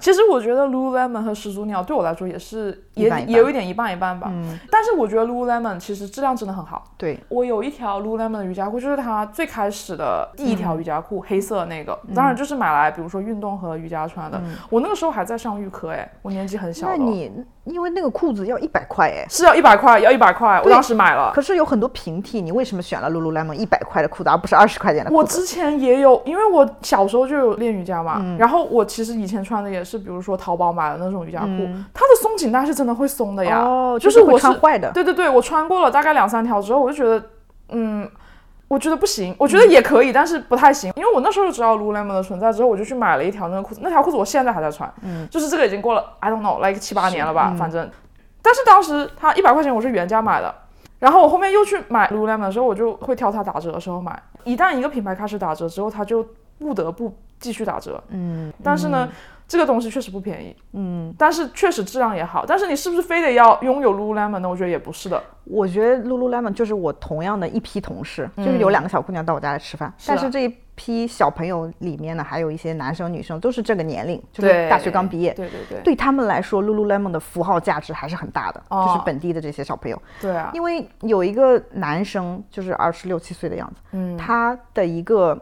[0.00, 4.28] 其实我觉得 Lululemon 和始祖鸟对我来说也是也也有一点一半一半吧。
[4.32, 4.58] 嗯。
[4.70, 6.82] 但是我觉得 Lululemon 其实质量真的很好。
[6.96, 7.20] 对。
[7.28, 11.96] 我有一条 Lululemon 的瑜伽裤，就是它最开始的第一条瑜伽裤，黑色那个。
[12.14, 14.40] 当然就是买来，比如说运动和瑜伽穿的。
[14.70, 16.86] 我那个时候还在上预科，哎，我年纪很小。
[16.86, 17.30] 那你
[17.70, 20.60] 因为那个裤子要一百块，哎，是要一百块，要一百块。
[20.64, 21.30] 我当时买了。
[21.34, 25.10] 可是有很多平替，你为什么选了 Lululemon 一百块的裤子，而不是二十块钱的？
[25.12, 28.24] 我之前也有，因为我小时候就有练瑜伽嘛。
[28.38, 30.70] 然后我其实以前穿的也是，比如说淘宝。
[30.70, 34.88] 买的那种瑜伽裤，它的松紧带是真的会松的呀，哦，就是我是穿坏的。
[34.92, 37.26] 对对对，我穿过了大概两三条之后，我就觉得，
[37.70, 38.08] 嗯，
[38.70, 47.90] 我觉得不行，我觉得也可以，但是不太行，因为我那时候就知道 Lululemon 的存在之后，我就去买了一条那个裤子，那条裤子我现在还在穿，嗯，就是这个已经过了 I don't know like 七八年了吧，反正，
[48.40, 50.54] 但是当时它一百块钱我是原价买的，
[51.00, 56.24] 然后我后面又去买 Lululemon 的时候，我就会挑它打折的时候买，一旦一个品牌开始打折之后，它就
[56.60, 59.08] 不得不继续打折，嗯，但是呢，
[59.50, 64.48] 这个东西确实不便宜，嗯，但是确实质量也好，但是你是不是非得要拥有 Lululemon 呢？
[64.48, 65.20] 我觉得也不是的。
[65.42, 75.34] 我觉得 Lululemon 就是我同样的一批同事，就是有两个小姑娘到我家来吃饭，但是这一批小朋友里面呢，还有一些男生女生都是这个年龄，就是，大学刚毕业。
[75.34, 80.00] 对对对，对他们来说，Lululemon 的符号价值还是很大的，哦就是本地的这些小朋友。
[80.20, 84.16] 对啊，因为有一个男生，就是二十六七岁的样子，嗯。
[84.16, 85.36] 他的一个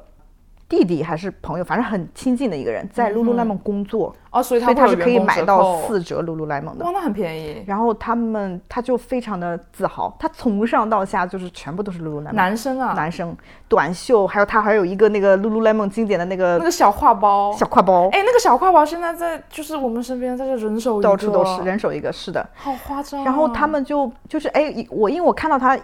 [0.68, 6.90] 弟弟还是朋友，反正很亲近的一个人，在 Lululemon 工作，哦，所以所以他是可以买到四，四折 Lululemon 的哇，。
[6.92, 7.64] 那很便宜。
[7.66, 12.32] 然后他们他就非常的自豪，他从上到下就是全部都是 Lululemon。
[12.32, 13.34] 男生啊，男生
[13.66, 22.46] 短袖，还有他还有一个那个 Lululemon 经典的那个那个小挎包，小挎包，哎，那个小挎包现在在就是我们身边，在这人手一个，到处都是，人手一个，是的。
[22.54, 23.24] 好夸张啊。
[23.24, 25.78] 然后他们就就是哎，我因为我看到他。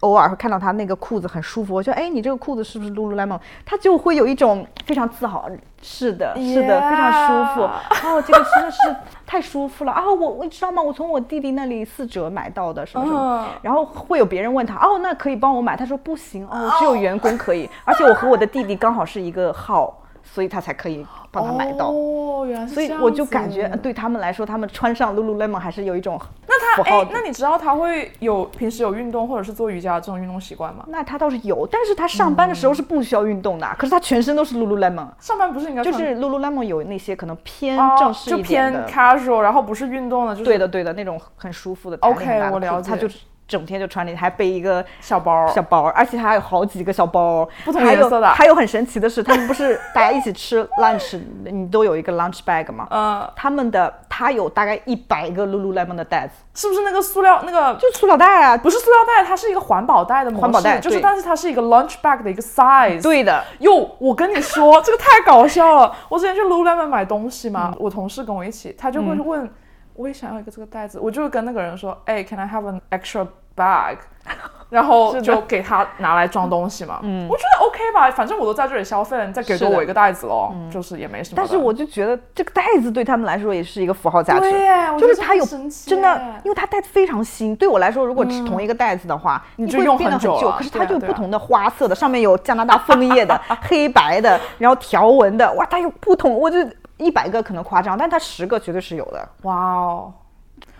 [0.00, 3.38] 偶尔会看到他那个裤子很舒服，我说哎，你这个裤子是不是 Lululemon？
[3.66, 5.48] 他就会有一种非常自豪，
[5.82, 7.62] 是的，是的非常舒服。
[8.06, 8.78] 哦，这个真的是
[9.26, 10.04] 太舒服了啊！
[10.06, 10.80] 我我你知道吗？
[10.80, 13.44] 我从我弟弟那里四折买到的，什么什么。
[13.44, 15.76] 嗯然后会有别人问他，哦，那可以帮我买？
[15.76, 19.94] 他说不行，哦，只有员工可以，而且我和我的弟弟刚好是一个号，
[20.32, 21.88] 所以他才可以帮他买到。
[21.88, 30.84] 哦，原来是所以我就感觉呃对他们来说，他们穿上 Lululemon 还是有一种那他哎那你知道他会有平时有运动或者是做瑜伽这种运动习惯吗？
[30.88, 45.48] 那他倒是有，但是他上班的时候是不需要运动的，可是他全身都是 Lululemon，上班不是应该就是 Lululemon 有那些可能偏哦正式就一点偏的，casual，然后不是运动的，就是对的对的那种很舒服的 OK，我了解他就是整天就穿着，还背一个小包。
[45.48, 48.28] 小包，而且他还有好几个小包，不同颜色的。
[48.28, 52.86] 还有很神奇的是，他们不是大家一起吃 lunch，你都有一个 lunch bag 吗？
[52.90, 63.02] 嗯，他们的他有大概一百个 Lululemon 的袋子，是不是那个塑料那个就塑料袋啊，不是塑料袋，它是一个环保袋的模式，环保袋就是但是它是一个 lunch bag 的一个 size。
[63.02, 65.94] 对的，哟，我跟你说，这个太搞笑了。
[66.10, 69.50] 我之前去 Lululemon 买东西嘛，我同事跟我一起，他就会问，
[69.98, 73.96] 我也想要一个这个袋子，我就会跟那个人说，哎，Can I have an extra bag？
[74.70, 77.00] 然后就给他拿来装东西嘛。
[77.02, 81.34] 嗯，我觉得 OK 吧，反正我都在这里消费了，你再给多我一个袋子喽，就是也没什么。
[81.36, 87.56] 但是我就觉得这个袋子对他们来说也是一个符号价值，对就是它有真的，因为它袋子非常新。
[87.56, 96.58] 对我来说，如果是同一个袋子的话，你就用很久可是它就有不同的花色的，上面有加拿大枫叶的、 黑白的，然后条纹的，哇，它有不同，我就
[96.98, 100.12] 一百个可能夸张，但它十个绝对是有的，哇哦，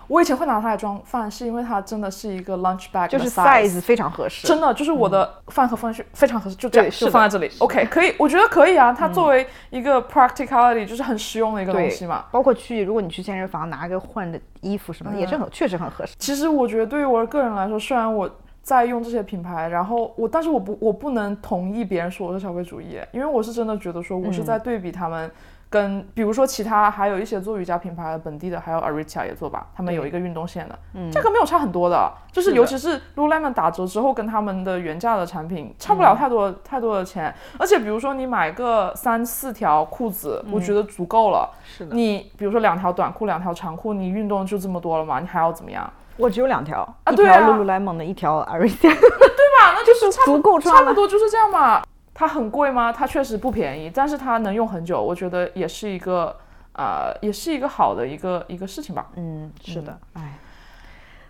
[0.09, 4.47] 我以前会拿它来装饭，是因为它真的是一个 lunch bag，就是 size 非常合适。
[4.47, 7.53] 真的就是我的饭盒放进去非常合适，就这样就放在这里。
[7.59, 8.93] OK，可以，我觉得可以啊。
[8.93, 12.25] 它作为一个 practicality，就是很实用的一个东西嘛。
[12.33, 16.15] 包括去，如果你去健身房拿个换的衣服什么的，也是嗯很确实很合适。
[16.19, 18.29] 其实我觉得对于我个人来说，虽然我
[18.63, 25.31] 在用这些品牌，然后我，但是我不我不能同意别人说我是消费主义，因为我是真的觉得说我是在对比他们。
[25.71, 30.79] 跟比如说其他还有一些做瑜伽品牌的本地的，还有 Aricha 也做吧，他们有一个运动线的，
[31.11, 41.51] 价格没有差很多的，就是尤其是 Lululemon 打折之后，跟他们的原价的产品差不了太多、太多的钱，而且比如说你买个三四条裤子，我觉得足够了。
[41.65, 45.91] 是的，你比如说两条短裤，两条长裤，你运动就这么多了嘛，你还要怎么样？
[46.17, 49.75] 我只有两条，啊对啊一条 Lululemon 的，一条 Aricia， 对吧？
[49.75, 50.91] 那就是 差不足够差穿了。
[50.91, 51.83] 不多就是这样嘛。
[52.19, 52.93] 它很贵吗？
[52.93, 56.37] 它确实不便宜，但是它能用很久，我觉得也是一个
[56.73, 59.07] 呃，也是一个好的一个一个事情吧。
[59.15, 60.39] 嗯，是的，哎，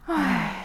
[0.07, 0.64] 哎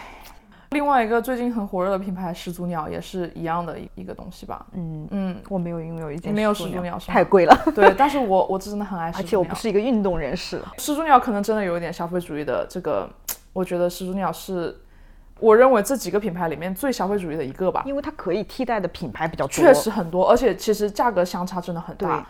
[0.70, 4.64] 另外一个最近很火热的品牌始祖鸟也是一样的一一个东西吧。
[4.72, 10.58] 嗯，嗯，我没有拥有一件没有始始祖鸟太贵了，对，但是我我真的很爱 始祖鸟，而且我不是一个运动人士。
[10.78, 13.06] 始祖鸟可能真的有一点消费主义的这个，
[13.52, 14.74] 我觉得始祖鸟是
[15.40, 17.82] 我认为这几个品牌里面最消费主义的一个吧。
[17.84, 22.26] 因为它可以替代的品牌比较多，确实很多，而且其实价格相差真的很大。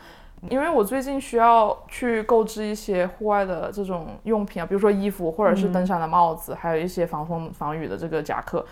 [0.51, 8.63] 因为我最近需要去购置一些户外的这种用品啊，比如说衣服，或者是登山的帽子，还有一些防风防雨的这个夹克。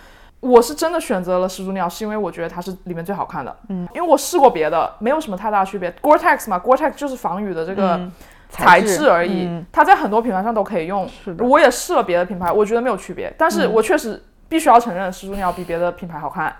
[0.40, 3.57] 我是真的选择了始祖鸟，是因为我觉得它是里面最好看的。
[3.68, 5.90] 嗯，因为我试过别的，没有什么太大区别。
[6.03, 8.12] Gore-Tex 嘛，Gore-Tex 就是防雨的这个嗯
[8.53, 11.09] 材材质质而已，嗯它在很多品牌上都可以用。
[11.09, 16.55] 是的我也试了别的品牌，我觉得没有区别，但是我确实必须要承认，始祖鸟比别的品牌好看。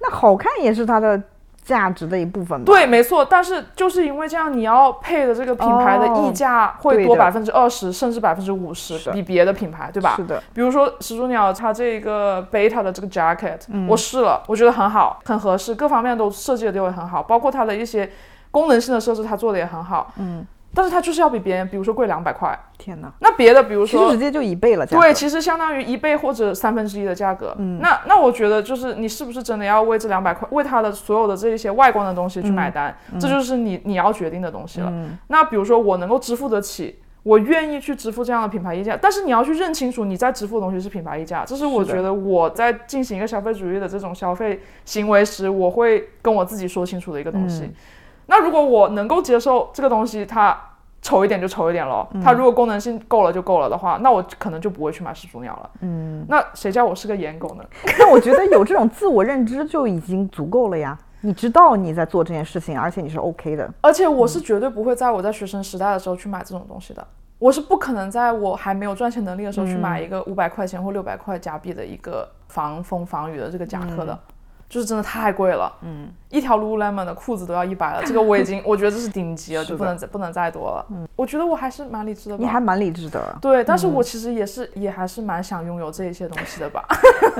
[0.00, 1.20] 那好看也是它的
[1.62, 2.64] 价值的一部分吧。
[2.64, 10.14] 对，没错，但是就是因为这样，你要配的这个品牌的溢价会多百分之二十，甚至百分之五十，比别的品牌，对吧？
[10.16, 18.08] 是的，比如说始祖鸟，它这个 beta 的这个 jacket，、我嗯试了，我觉得很好，很合适，各方面都设计的都会很好，包括它的一些
[18.50, 20.12] 功能性的设置，它做的也很好。
[20.18, 22.58] 嗯，但是它就是要比别人，比如说贵两百块。
[22.78, 27.54] 天哪，那别的，比如说直接就一倍了，价格对，其实相当于一倍或者三分之一的价格。
[27.58, 34.90] 嗯，那那我觉得就是你是不是真的要为这两百块，为它的所有的这一些外观的东西去买单，这就是你你要决定的东西了。
[34.90, 36.98] 嗯那比如说我能够支付得起。
[37.22, 47.64] 我愿意去支付这样的品牌溢价，但是你要去认清楚你在支付的东西是品牌溢价，这是我觉得我在进行一个消费主义的这种消费行为时，我会跟我自己说清楚的一个东西。
[47.64, 47.74] 嗯
[48.26, 50.58] 那如果我能够接受这个东西，它
[51.02, 55.70] 丑一点就丑一点咯，它如果功能性够了就够了的话，那我可能就不会去买始祖鸟了。
[55.80, 57.64] 嗯，那谁叫我是个颜狗呢？
[57.98, 60.98] 那我觉得有这种自我认知就已经足够了呀。
[61.20, 63.68] 你知道你在做这件事情，而且你是 OK 的。
[63.80, 67.06] 而且我是绝对不会在我在学生时代的时候去买这种东西的。
[67.38, 74.18] 我是不可能在我还没有赚钱能力的时候去买一个五百块钱或六百块加币的一个防风防雨的这个夹克的，
[74.68, 75.72] 就是真的太贵了。
[75.82, 80.86] 嗯，一条 Lululemon 的裤子都要一百了，这个我已经我觉得这是顶级了， 就不能再不能再多了。
[80.90, 82.42] 嗯，我觉得我还是蛮理智的吧。
[82.42, 83.36] 你还蛮理智的。
[83.40, 86.84] 对，但是我其实也是、也还是蛮想拥有这一些东西的吧。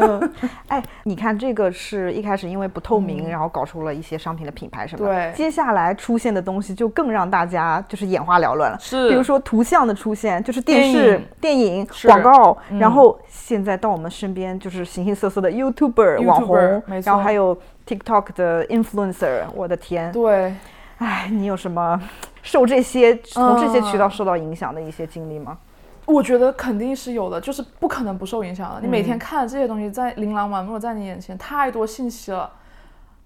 [0.68, 5.32] 哎，你看这个是一开始因为不透明，然后搞出了一些商品的品牌什么对。
[5.34, 8.78] 接下来出现的东西就更让大家就是眼花缭乱了。
[8.80, 9.08] 是。
[9.08, 12.06] 比如说图像的出现，就是电视、电影、是。
[12.06, 12.78] 广告，嗯。
[12.78, 17.15] 然后现在到我们身边就是形形色色的 YouTuber 网红没，错。
[17.15, 19.44] 然后还有 TikTok 的 influencer。
[19.54, 20.54] 我的天，对，
[20.98, 22.00] 哎，你有什么
[22.42, 25.58] 受这些从这些渠道嗯受到影响的一些经历吗？
[26.04, 28.80] 我觉得肯定是有的，就是不可能不受影响的。
[28.80, 32.48] 你每嗯天看这些东西在琳琅满目在你眼前，太多信息了。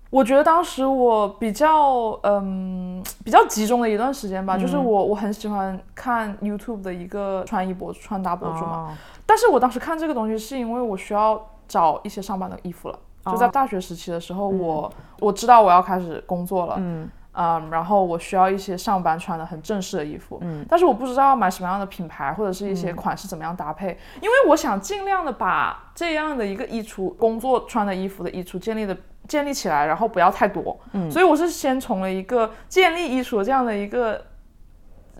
[0.08, 8.88] 我觉得当时我比较嗯比较集中的一段时间吧，就是嗯我我很喜欢看 YouTube 的一个穿衣博主、穿搭博主嘛。
[8.88, 8.92] 哦
[9.26, 12.98] 但是我当时看这个东西是因为我需要找一些上班的衣服了。
[13.26, 13.50] 就在哦。
[13.52, 17.08] 大学时期的时候，我我知道我要开始工作了，嗯。
[17.32, 20.66] 嗯，然后我需要一些上班穿的很正式的衣服，嗯。
[20.68, 28.96] 但是我不知道要买什么样的品牌或者是一些款式怎么样搭配，因为我想尽量的把这样的一个衣橱，工作穿的衣服的衣橱建立的
[29.28, 31.08] 建立起来，然后不要太多，嗯。
[31.08, 34.20] 所以我是先从了一个建立衣橱的这样的一个。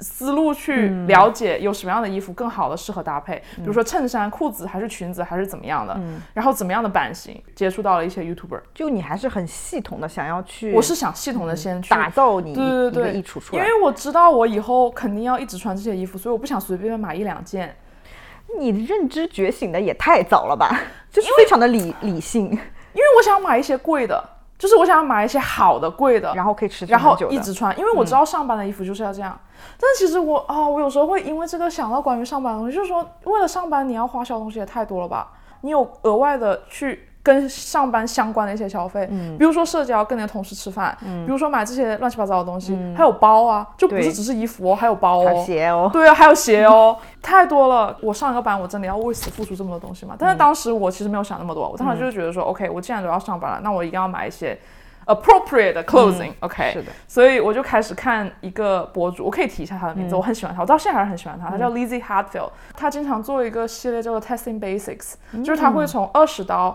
[0.00, 1.06] 思路去嗯。
[1.06, 6.20] 了解有什么样的衣服更好的适合搭配，比如说衬衫、裤子还是裙子还是怎么样的，嗯。
[6.34, 13.62] 然后怎么样的版型，接触到了一些 YouTuber，就你还是很系统的想要去，我是想系统的先去打造你对衣橱出来。
[13.62, 17.76] 因为我知道我以后肯定要一直穿这些衣服，所以我不想随便买一两件。
[18.58, 20.76] 你认知觉醒的也太早了吧，
[21.08, 24.20] 就是非常的理理性，因为我想买一些贵的，
[24.60, 29.36] 就是我想要买一些好的贵的，然后可以持续然后一直穿，因为我知道上班的衣服就是要这样。
[29.78, 35.32] 但其实我啊，我有时候会因为这个想到关于上班的东西，就是说为了上班你要花销的东西也太多了吧？
[35.62, 47.94] 你有额外的去跟上班相关的一些消费，嗯比如说社交，跟你的同事吃饭，比如说买这些乱七八糟的东西，还有包啊，就不是只是衣服哦，还有包还有哦，鞋哦，对啊，还有鞋哦，太多了。
[48.00, 50.16] 我上一个班，我真的要为此付出这么多东西嘛？
[50.18, 54.58] 但是当时我其实没有想那么多，我当时就是觉得说、o k 我既然都要上班了，那我一定要买一些
[55.04, 66.74] appropriate 的 clothing、OK，是的，所以我就开始看一个博主，我可以提一下他的名字，我很喜欢他，我到现在还是很喜欢他，他叫 Lizzie Hartfield，他经常做一个系列叫做 Testing Basics，、就是他会从二十刀。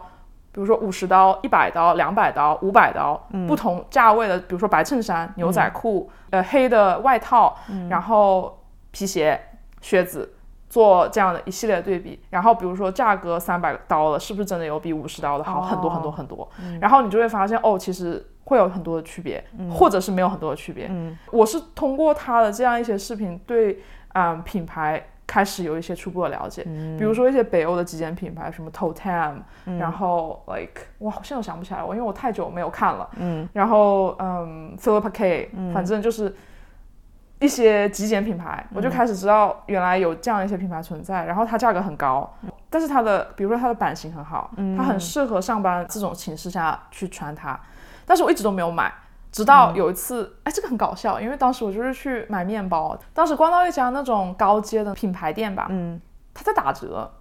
[0.56, 7.58] 比如说五十刀、一百刀、两百刀、五百刀，不同价位的，比如说白衬衫、牛仔裤、呃黑的外套，
[7.90, 8.58] 然后
[8.92, 9.38] 皮鞋、
[9.82, 10.34] 靴子，
[10.70, 12.24] 做这样的一系列对比。
[12.30, 16.50] 然后比如说价格三百刀了，是不是真的有比五十刀的好很多很多很多？
[16.80, 20.88] 然后你就会发现，哦，其实会有很多的区别，或者是没有很多的区别。
[20.90, 21.18] 嗯。
[21.34, 23.80] 我是通过他的这样一些视频对，
[24.14, 26.64] 嗯，品牌开始有一些初步的了解，
[26.98, 29.38] 比如说一些北欧的极简品牌，什么 Totem，、
[29.80, 33.10] 然后 like 哇，我现在都想不起来了，因为我太久没有看了。
[33.18, 33.48] 嗯。
[33.52, 36.36] 然后嗯，Philippa K，、反正就是
[37.40, 42.32] 一些极简品牌，我就开始知道原来有这样一些品牌存在，然后它价格很高，
[42.70, 47.60] 但是它的比如说它的版型很好，它很适合上班这种形式下去穿它，
[48.06, 48.94] 但是我一直都没有买。
[49.36, 56.00] 直到有一次，哎，这个很搞笑，因为当时我就是去买面包，当时逛到一家那种高阶的品牌店吧，嗯，
[56.34, 57.12] 它在打折，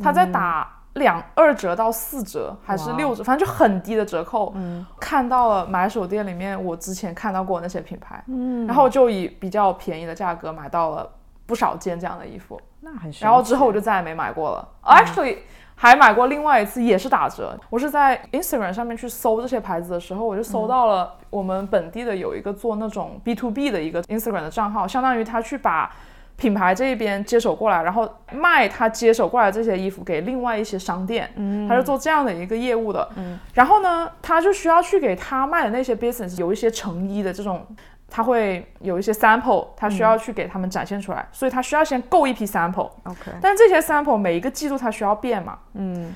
[0.00, 4.52] 它在打两二折到四折还是六折，反正就很低的折扣。
[4.54, 11.10] 嗯看到了买手店里面我之前看到过那些品牌，嗯，然后就以比较便宜的价格买到了
[11.46, 13.10] 不少件这样的衣服，那很。
[13.20, 14.68] 然后之后我就再也没买过了。
[14.84, 15.38] Actually，
[15.82, 17.58] 还买过另外一次，也是打折。
[17.70, 25.90] 我是在 Instagram 上面去搜这些牌子的时候，我就搜到了我们本地的有一个做那种 B to B 的一个 Instagram 的账号，相当于他去把
[26.36, 33.08] 品牌这一边接手过来，然后卖他接手过来这些衣服给另外一些商店，嗯他是做这样的一个业务的。
[33.16, 37.66] 嗯然后呢，他就需要去给他卖的那些 business 有一些成衣的这种。
[38.10, 42.90] 他会有一些 sample，他需要去给他们展现出来，所以他需要先购一批 sample。
[43.04, 46.12] OK，但这些 sample 每一个季度它需要变嘛，嗯。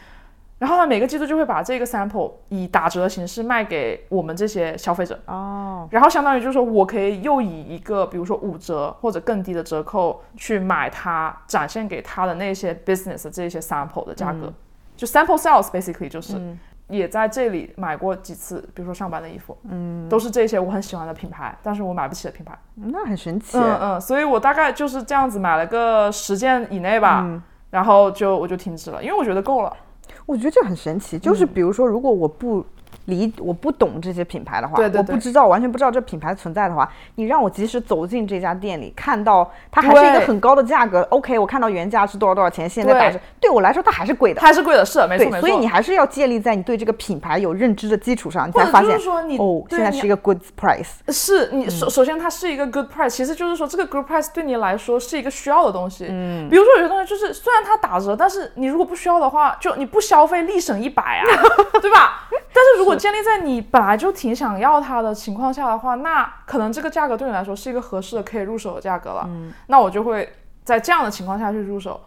[0.56, 14.50] 然后他每个季度就会把这个 sample 以打折的形式卖给我们这些消费者，哦，然后相当于就是说我可以又以一个比如说五折或者更低的折扣去买它展现给他的那些 business 的这些 sample 的价格，
[14.96, 16.40] 就 sample sales basically 就是。
[16.88, 23.58] 也在这里买过几次，比如说上班的衣服，嗯，都是这些我很喜欢的品牌，但是我买不起的品牌，那很神奇。
[23.58, 27.42] 嗯嗯，所以我大概就是这样子买了个十件以内吧，嗯。
[27.70, 29.76] 然后就我就停止了，因为我觉得够了。
[30.26, 32.64] 我觉得这很神奇，嗯就是比如说，如果我不
[33.06, 44.40] 理我不懂这些品牌的话，对对对我不知道完全不知道这品牌存在的话，你让我即使走进这家店里，看到它还是一个很高的价格，OK，我看到原价是多少多少钱，现在打折，对我来说它还是贵的。
[44.40, 45.40] 它还是贵的，是没错，没错。
[45.40, 50.94] 所以你还是要建立在你对这个品牌有认知的基础上，你才发现是说你哦，现在是一个 good price。
[51.08, 56.06] 是嗯你首首先它是一个 good price，其实就是说这个 good price 对你来说是一个需要的东西。
[56.08, 61.24] 嗯，比如说有些东西就是虽然它打折，但是你如果不需要的话，就你不消费立省一百啊，
[61.80, 62.28] 对吧？
[62.52, 69.24] 但是如果建立在你本来就挺想要它的情况下的话，那可能这个价格对你来说是一个合适的可以入手的价格了。
[69.26, 70.32] 嗯，那我就会
[70.64, 72.00] 在这样的情况下去入手。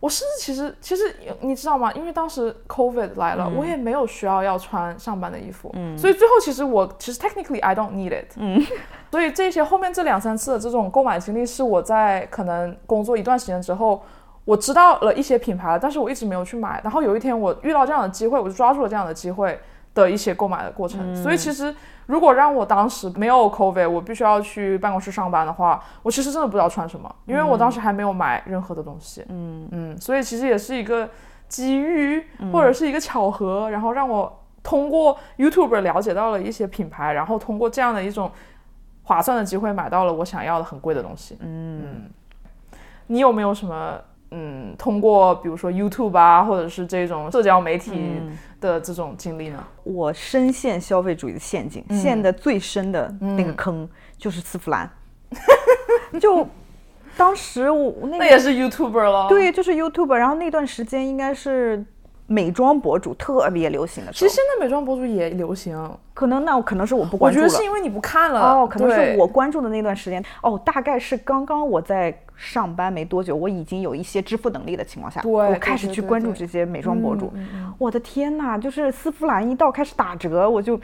[0.00, 1.90] 我甚至其实其实你知道吗？
[1.94, 8.62] 因为当时 COVID 来了，我也没有需要要穿上班的衣服，嗯，所以最后其实我其实 technically I don't need it，嗯，
[9.10, 14.02] 所以这些后面这两三次的这种购买经历是我在可能工作一段时间之后，
[14.44, 19.58] 我知道了一些品牌了，但是我一直没有去买，然后有一天我遇到这样的机会，我就抓住了这样的机会
[19.94, 21.72] 的一些购买的过程，所以其实
[22.06, 29.24] 如果让我当时没有 COVID，我必须要去办公室上班的话，我其实真的不知道穿什么，因为我当时还没有买任何的东西。
[29.28, 31.08] 嗯嗯，所以其实也是一个
[31.48, 38.30] 机遇或者是一个巧合，然后让我通过 YouTube 了解到了一些品牌，然后通过这样的一种
[39.04, 41.38] 划算的机会买到了我想要的很贵的东西。
[41.40, 42.10] 嗯，
[43.06, 44.00] 你有没有什么？
[44.36, 48.20] 嗯，通过比如说 YouTube 啊，或者是这种社交媒体
[48.60, 49.64] 的这种经历呢？
[49.84, 54.90] 我深陷消费主义的陷阱，嗯陷的最深的那个坑就是丝芙兰。
[56.20, 56.46] 就
[57.16, 59.28] 当时我那个那也是 YouTuber 了。
[59.28, 61.84] 对，就是 YouTube，然后那段时间应该是
[62.26, 65.78] 美妆博主特别流行的时候，其实现在美妆博主也流行，
[66.14, 67.46] 可能那可能是我不我关注了。
[67.46, 77.32] 觉得是因为你不看了哦，可能是我关注的那段时间哦，大概是刚刚我在上班没多久，我已经有一些支付能力的情况下，我开始去关注这些美妆博主。
[77.78, 80.80] 我的天呐，就是丝芙兰一到开始打折，我就，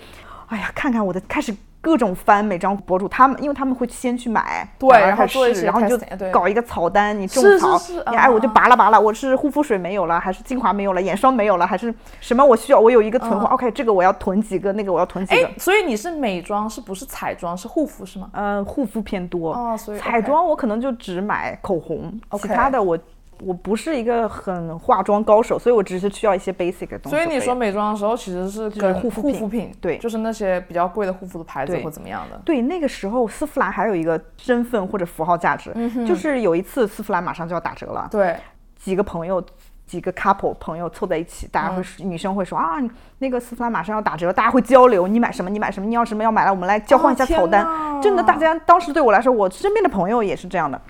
[0.48, 1.54] 哎呀，看看我的开始。
[1.80, 5.98] 各种翻美妆博主，他们因为他们会先去买，对然后试然后你就
[6.30, 12.44] 搞一个草单，你种是是草，是你哎，我就啊拔了拔了，我是护肤水没有了，还是精华没有了，眼霜没有了，还是什么？
[12.44, 15.46] 我需要我有一个存货、嗯 o k 这个我要囤几个，那个我要囤几个。
[15.46, 17.56] 哎，所以你是美妆，是不是彩妆？
[17.56, 18.28] 是护肤是吗？
[18.32, 19.54] 嗯，护肤偏多。
[19.54, 22.98] 哦所以彩妆我可能就只买口红 OK 其他的我
[23.42, 27.16] 我不是一个很化妆高手，所以我只是需要一些 basic 的东西。
[27.16, 32.40] 所以你说美妆的时候，其实是就是跟护肤品护肤品，对就是那些比较贵的护肤的牌子或怎么样的。
[32.44, 38.36] 对那个时候丝芙兰还有一个身份或者符号价值，嗯就是有一次丝芙兰马上就要打折了，对，
[38.76, 39.42] 几个朋友。
[39.86, 42.76] 几个 couple 朋友凑在一起，大家会、女生会说啊，
[43.18, 47.64] 那个丝芙兰马上要打折，大家会交流，你买什么，你买什么，你要什么要买来，我们来交换一下草单。
[47.64, 50.80] 哪真的，大家当时对我来说，我身边的朋友也是这样的，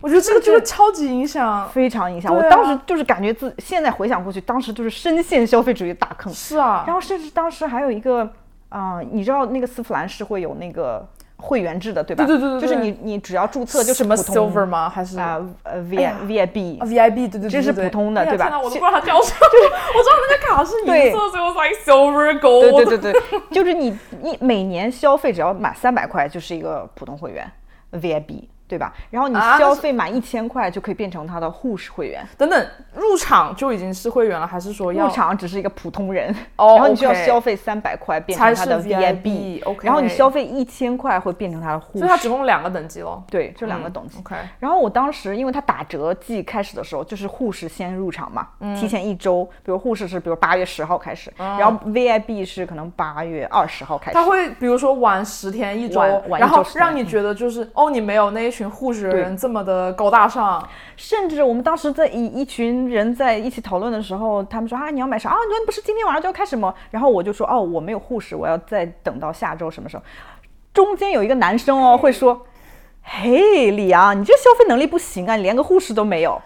[0.00, 1.68] 我觉得这个就是超级影响。
[1.70, 2.32] 非常影响。
[2.32, 6.32] 啊我当时就是感觉自现在回想过去，当时就是深陷消费主义大坑。
[6.32, 8.28] 是啊，然后甚至当时还有一个，
[8.70, 12.24] 啊、你知道那个丝芙兰是会有那个会员制的，对吧？
[12.24, 14.88] 对对对对就是你你只要注册就是什么 silver 吗？
[14.88, 17.14] 还是啊呃 V 哎呀 VIB 啊 VIB？
[17.14, 19.38] 对对对，这是普通的对吧我都不知道它叫什么，
[19.94, 22.60] 我知道那个卡是对银色，所以我才 silver gold。
[22.72, 27.50] 对对对对，就是你你每年消费只要满三百块就是一个普通会员
[27.92, 28.44] VIB。
[28.70, 28.94] 对吧？
[29.10, 43.20] 然后你消费满一千块就可以变成他的护士会员，等等，入场就已经是会员了，还是说要入场只是一个普通人， 哦然后你需要消费三百块变成他的 VIP OK 然后你消费一千块会变成他的护士所以它士，总共两个等级咯。
[43.28, 44.20] 对，就两个等级。
[44.20, 54.24] OK，然后我当时因为它打折季开始的时候，就是护士先入场嘛，嗯提前一周，比如护士是比如八月十号开始，然后 VIP 是可能八月二十号开始他。
[54.24, 60.62] 会比如说晚十天一周晚，然后周10天让你觉得就是哦，你没有那一群群护士人这么的高大上。
[60.96, 65.36] 甚至我们当时在一一群人在一起讨论的时候，他们说啊你要买啥啊？
[65.48, 66.74] 你说不是今天晚上就要开始吗？
[66.90, 70.02] 然后我就说哦我没有护士，我要再等到下周什么时候。
[70.74, 72.46] 中间有一个男生哦会说，
[73.02, 76.40] 嘿李阳，你这消费能力不行啊，你连个护士都没有。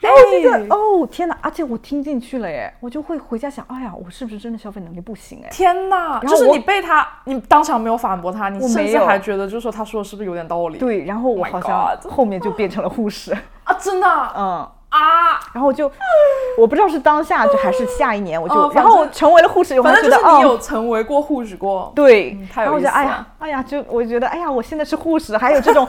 [0.00, 5.48] 然后我就觉得、哎哦天哪，而且我听进去了耶，我就会回家想，哎呀，我是不是真的消费能力不行哎？
[5.50, 6.20] 天呐！
[6.26, 10.78] 就是你被他，你当场没有反驳他，你甚至还觉得，就是说他说的是不是有点道理？
[10.78, 13.32] 对，然后我 Oh 好像后面就变成了护士，
[13.64, 14.68] 啊，真的啊嗯。
[14.88, 15.36] 啊！
[15.52, 15.90] 然后就，
[16.56, 21.92] 我不知道是当下就还是下一年，我就，哦然后我成为了护士以后，反正觉得哦就是你有成为过护士过。
[21.94, 25.86] 对，嗯太然后我就哎呀哎呀，就我觉得哎呀，我现在是护士，还有这种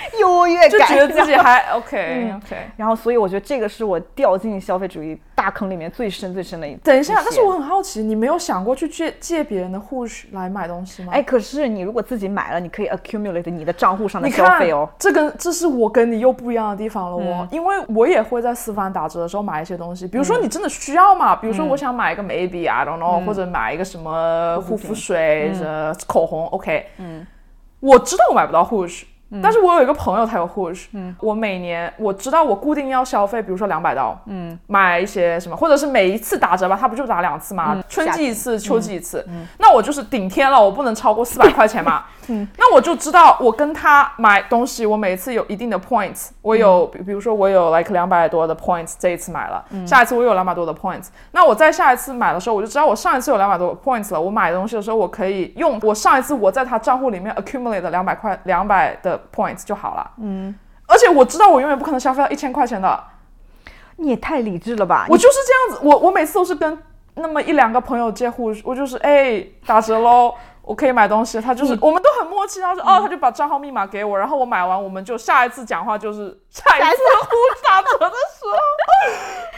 [0.20, 2.56] 优越感，就觉得自己还 OK 嗯 OK。
[2.76, 6.74] 然后所以我觉得这个是我掉进消费主义大坑里面最深最深的一。
[6.76, 11.12] 等一下，但是我很好奇，你没有想过去借借别人的护士来买东西吗？
[11.14, 14.88] 哎，，可是你如果自己买了，你可以 accumulate 你的账户上的消费哦。
[14.98, 27.26] 这跟这是我跟你又不一样的地方了哦，嗯因为我也会在私房打折的时候买一些东西，比如说你真的需要嘛，比如说嗯我想买一个眉笔啊，I don't know，、或者买一个什么护肤水、呃口红，OK，嗯，
[27.80, 29.02] 我知道我买不到 Hush。
[29.42, 37.82] 但是我有一个朋友，他有 Hush，嗯，我每年我知道我固定要消费，比如说两百刀，嗯，买一些什么，或者是每一次打折吧，他不就打两次吗？
[37.88, 39.26] 春季一次，秋季一次，
[39.58, 42.04] 那我就是顶天了，我不能超过四百块钱嘛，
[42.56, 60.54] 那我就知道我跟他买东西，我每次有一定的 points，我有比比如说我有 like 两百多的 points，这一次买了，下一次我有两百多的 points，那我在下一次买的时候，我就知道我上一次有两百多 points 了，我买东西的时候我可以用我上一次我在他账户里面 accumulate 的两百块两百的 points 就好了，嗯，
[60.86, 63.04] 而且我知道我永远不可能消费到一千块钱的，
[63.96, 65.06] 你也太理智了吧！
[65.08, 66.78] 我就是这样子，我我每次都是跟
[67.14, 70.34] 那么一两个朋友借户，我就是哎打折喽，
[70.68, 76.96] 我可以买东西，他就是、我们都很默契，他说哦，他就把账号密码给我，然后我买完，我们就下一次讲话就是下一次。
[77.22, 78.44] 呼打折的时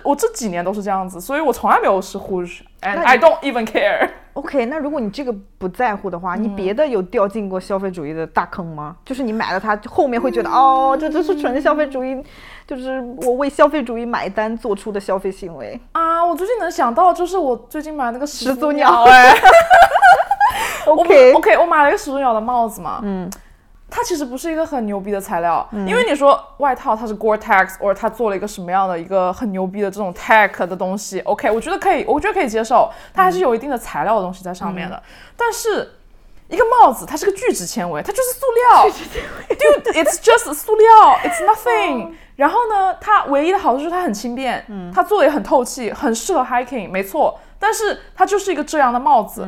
[0.05, 4.09] 候，我这几年都是这样子，所以我从来没有是呼，and I don't even care。
[4.35, 8.95] OK，那如果你这个不在乎的话，你别的有掉进过消费主义的大坑吗？
[9.05, 12.23] 就是你买了它，后面会觉得哦，这就是纯消费主义，
[12.69, 15.79] 就是我为消费主义买单做出的消费行为。
[15.91, 19.03] 啊，我最近能想到就是我最近买那个始始祖祖鸟。
[19.03, 19.35] 哎，
[20.87, 23.31] OK，OK，我买了一个始祖鸟的帽子嘛，嗯，
[23.89, 35.03] 它其实不是一个很牛逼的材料，因为你说外套它是 Gore-Tex，或者它做了一个什么样的一个很牛逼的这种 tech 的东西，OK，我觉得可以，我觉得可以接受，它还是有一定的材料的东西在上面的，
[35.37, 35.93] 但是。
[36.49, 38.89] 一个帽子，它是个聚酯纤维，它就是塑料。
[39.51, 47.39] Dude，it's just 塑料，it's nothing、然后呢，它唯一的好处就是它很轻便，它做的也很透气，很适合 hiking，没错。
[47.61, 49.47] 但是它就是一个这样的帽子。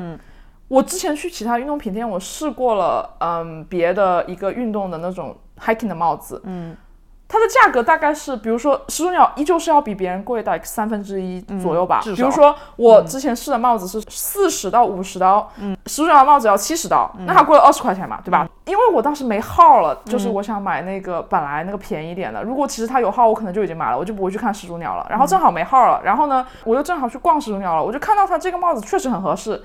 [0.72, 6.74] 我之前去其他运动品店，我试过了，嗯，别的一个运动的那种 hiking 的帽子，嗯，
[7.28, 12.00] 它的价格大概是，比如说始祖鸟依旧是要比别人贵大概三分之一左右吧。
[12.02, 18.48] 比如说我之前试的帽子是四十到五十刀，嗯，始祖鸟的帽子要七十刀，那它贵了二十块钱嘛，对吧？
[18.64, 25.06] 因为我当时没号了，就是我想买那个本来那个便宜点的，如果其实它有号，我可能就已经买了，我就不会去看始祖鸟了。
[25.10, 29.62] 然后正好没号了，然后呢，我又正好去逛始祖鸟了，我就看到它这个帽子确实很合适，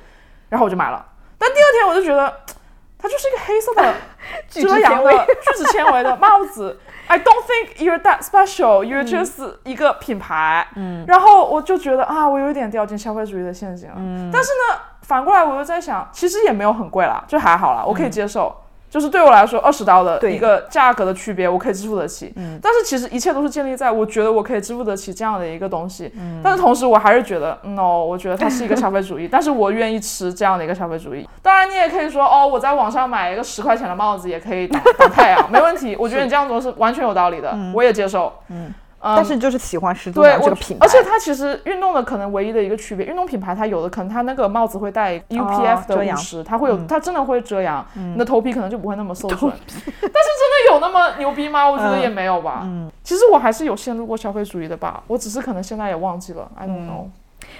[0.49, 1.05] 然后我就买了。
[1.37, 2.31] 但第二天我就觉得，
[2.97, 3.93] 它就是一个黑色的
[4.49, 6.79] 遮阳的聚酯 纤维的帽子。
[7.09, 8.83] I don't think you're that special.
[8.83, 10.67] You're 嗯 just 一个品牌。
[10.75, 13.95] 嗯，然后我就觉得啊，我有一点掉进消费主义的陷阱了。
[13.97, 18.53] 嗯，但是呢，反过来我又在想，其实也没有很贵啦，就还好啦，我可以接受。
[18.89, 22.31] 就是对我来说，二十刀的一个价格的区别，我可以支付得起。
[22.37, 26.11] 嗯，但是其实一切都是建立在我觉得我可以支付得起这样的一个东西。
[26.17, 31.27] 嗯，但是同时我还是觉得嗯，no，我觉得它是一个消费主义， 但是我愿意吃这样的一个消费主义。
[31.41, 35.95] 当然，你也可以说哦，我在网上买一个十块钱的帽子也可以挡挡太阳，没问题。
[35.99, 38.31] 我觉得你这样做是完全有道理的，我也接受。
[38.49, 38.73] 嗯。
[38.99, 49.39] 但是就是喜欢始祖鸟这个品牌，而且它其实运动的可能唯一的一个区别，运动品牌它有的可能它那个帽子会带 UPF 的五十、它会有、它真的会遮阳，你的头皮可能就不会那么受损。
[49.69, 51.69] 但是真的有那么牛逼吗？
[51.69, 52.61] 我觉得也没有吧。
[52.63, 52.91] 嗯。
[53.03, 57.05] 其实我还是有陷入过消费主义的吧，我只是可能现在也忘记了，I don't know。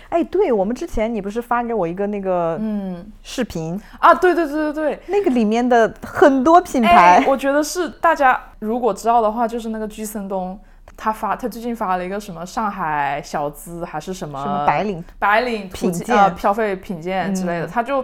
[0.10, 3.12] 哎，对我们之前你不是发给我一个那个嗯。
[3.22, 5.00] 视频，啊，对对对对对。
[5.08, 10.60] 那个里面的很多品哎牌，，我觉得是大家如果知道的话，就是那个居森东，
[10.98, 18.04] 他发他最近发了一个什么上海小资还是什么什么白领白领品品鉴消费品鉴之类的，他就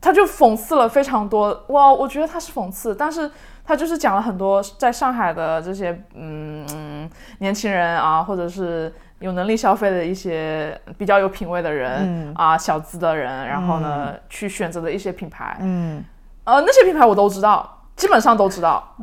[0.00, 1.64] 他就讽刺了非常多。
[1.68, 3.30] 哇，我觉得他是讽刺，但是
[3.64, 8.92] 他就是讲了很多在上海的这些嗯嗯年轻人啊，或者是。
[9.22, 16.04] 有能力消费的一些比较有品位的人、嗯啊，小资的人，然后呢，去选择的一些品牌，嗯
[16.42, 18.96] 呃，那些品牌我都知道，基本上都知道。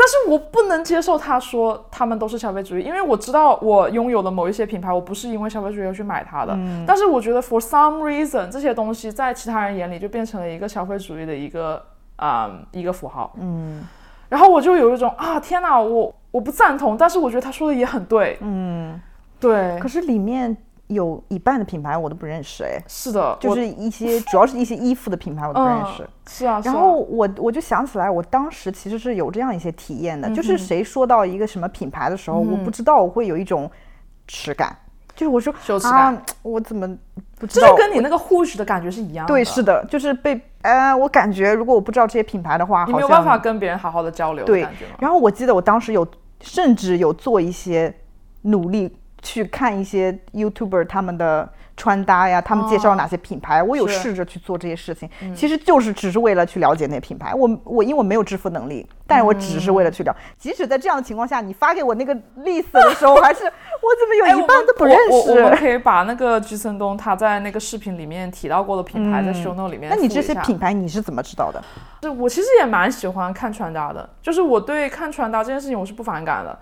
[0.00, 6.56] 但是我不能接受他说他们都是消费主义，因为我知道我拥有的某一些品牌，我不是因为消费主义而去买它的。
[6.86, 11.84] 但是我觉得 for some reason 这些东西在其他人眼里就变成了一个消费主义的一个
[12.14, 13.34] 啊、一个符号。
[13.40, 13.84] 嗯，
[14.28, 18.38] 然后我就有一种啊天哪，我我不赞同，但是我觉得他说的也很对。
[18.40, 19.00] 嗯，
[19.40, 20.56] 对可，是里面
[20.88, 26.02] 有一半的品牌我都不认识，哎，是的，就是一些主要是一些衣服的品牌我都不认识。
[26.02, 33.70] 嗯、是啊，然后我我就想起来，我当时其实是有这样一些体验的，就是谁说到一个什么品牌的时候，我不知道我会有一种
[34.26, 34.76] 耻感，
[35.14, 35.54] 就是我说
[35.90, 36.88] 啊，我怎么
[37.38, 37.66] 不知道？
[37.66, 39.32] 这就跟你那个 Whoosh 的感觉是一样的。
[39.32, 44.66] 对，是的，就是被呃，我感觉如果我不知道这些品牌的话，你好像没有办法跟别人好好的交流的对？
[44.98, 46.06] 然后我记得我当时有，
[46.40, 47.94] 甚至有做一些
[48.42, 57.34] 努力去看一些 YouTuber 他们的穿搭呀，他们介绍哪些品牌，我有试着去做这些事情，其实就是只是为了去了解那些品牌。
[57.34, 60.16] 我我因为我没有支付能力，但是我只是为了去了。
[60.36, 63.44] 即使在这样的情况下，你发给我那个 list 的时候，还是
[63.80, 65.56] 我怎么哎有一半都不认识我我们？
[65.56, 71.62] 可以把那个菊森东他在那个视频里面提到过的品牌在 show note 里面、嗯那你这些品，牌你是怎么知道的？
[72.02, 76.58] 是我其实也蛮喜欢看穿搭的，就是我对看穿搭这件事情我是不反感的。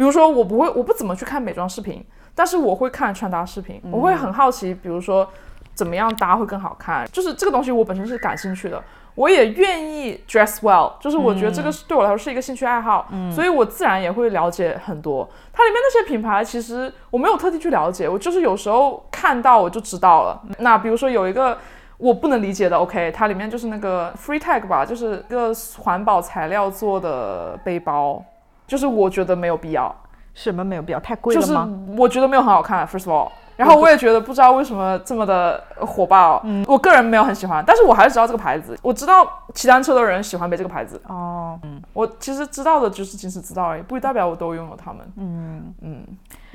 [0.00, 2.02] 比如说我不会，我不怎么去看美妆视频，
[2.34, 5.28] 但是我会看穿搭视频，我会很好奇，比如说
[5.74, 8.82] 怎么样搭会更好看，就是这个东西我本身是感兴趣的。
[9.14, 15.28] 我也愿意 dress well，就是我觉得这个是对我来说是一个兴趣爱好，所以我自然也会了解很多。
[15.52, 20.40] 它里面那些品牌，其实我没有特地去了解，我就是有时候看到我就知道了。
[20.60, 21.58] 那比如说有一个
[21.98, 28.24] 我不能理解的，OK，它里面就是那个 Free Tag 吧，就是一个环保材料做的背包，
[28.70, 29.92] 就是我觉得没有必要，
[30.32, 31.00] 什么没有必要？
[31.00, 31.76] 太贵就是了吗？
[31.98, 33.32] 我觉得没有很好看，First of all。
[33.56, 45.00] 然后我也觉得不知道为什么这么的火爆，嗯，我个人没有很喜欢，但是我还是知道这个牌子，我知道骑单车的人喜欢背这个牌子，哦，嗯我其实知道的就是仅此知道而已，不代表我都拥有它们。
[45.16, 46.06] 嗯嗯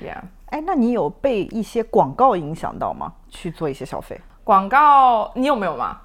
[0.01, 0.21] ，Yeah。
[0.45, 3.11] 哎，那你有被一些广告影响到吗？
[3.29, 4.21] 去做一些消费？
[4.45, 5.97] 广告你有没有吗？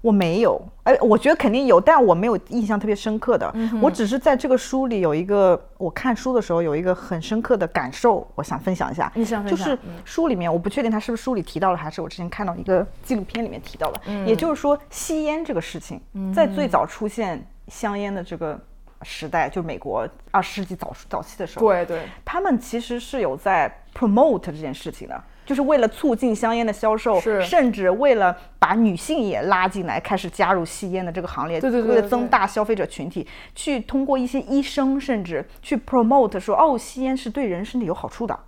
[0.00, 3.50] 我没有，哎，我觉得肯定有，但我没有印象特别深刻的。
[3.54, 9.10] 嗯我只是在这个书里有一个，我看书的时候有一个很深刻的感受，我想分享一下。
[9.14, 14.00] 你想分享就是书里面，我不确定他是不是书里提到了，还是我之前看到一个纪录片里面提到的。
[14.06, 16.00] 嗯也就是说，吸烟这个事情，
[16.34, 18.58] 在最早出现香烟的这个
[19.02, 27.42] 时代，就美国二十世纪早早期的时候，对对，他们其实是有在 promote 这件事情的，就是为了促进香烟的销售，是。
[27.42, 38.38] 甚至为了把女性也拉进来，开始加入吸烟的这个行列，对对对对为了增大消费者群体，去通过一些医生甚至去 promote 说，哦，吸烟是对人身体有好处的。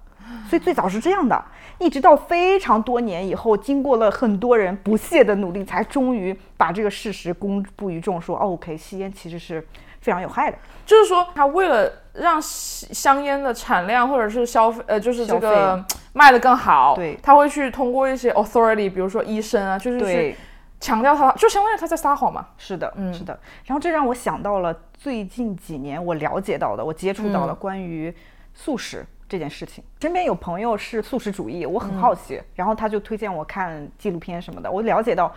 [0.47, 1.43] 所以最早是这样的，
[1.79, 9.67] 一直到非常多年以后，经过了很多人不懈的努力，才终于把这个事实公布于众，说，哦，OK，吸烟其实是
[10.01, 10.59] 非常有害的。
[10.85, 20.37] 就是说他为了让吸香烟的产量或者是消费，呃，就是这个卖的更好，对他会去通过一些 authority，比如说医生啊，就是去，
[20.81, 22.49] 强调他，就相当于他在撒谎嘛。
[22.59, 23.39] 是的，嗯是的。
[23.67, 28.13] 然后这让我想到了最近几年我了解到的，我接触到嗯的关于
[28.53, 29.85] 素食这件事情。
[30.01, 35.33] 身边有朋友是素食主义，我很嗯好奇，然后他就推荐我看纪录片什么的，我了解到，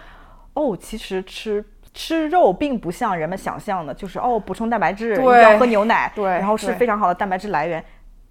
[0.55, 1.63] 哦，其实吃。
[1.93, 7.83] 吃肉并不像人们想象的，就是哦，补充蛋白质，要喝牛奶，对然后是非常好的蛋白质来源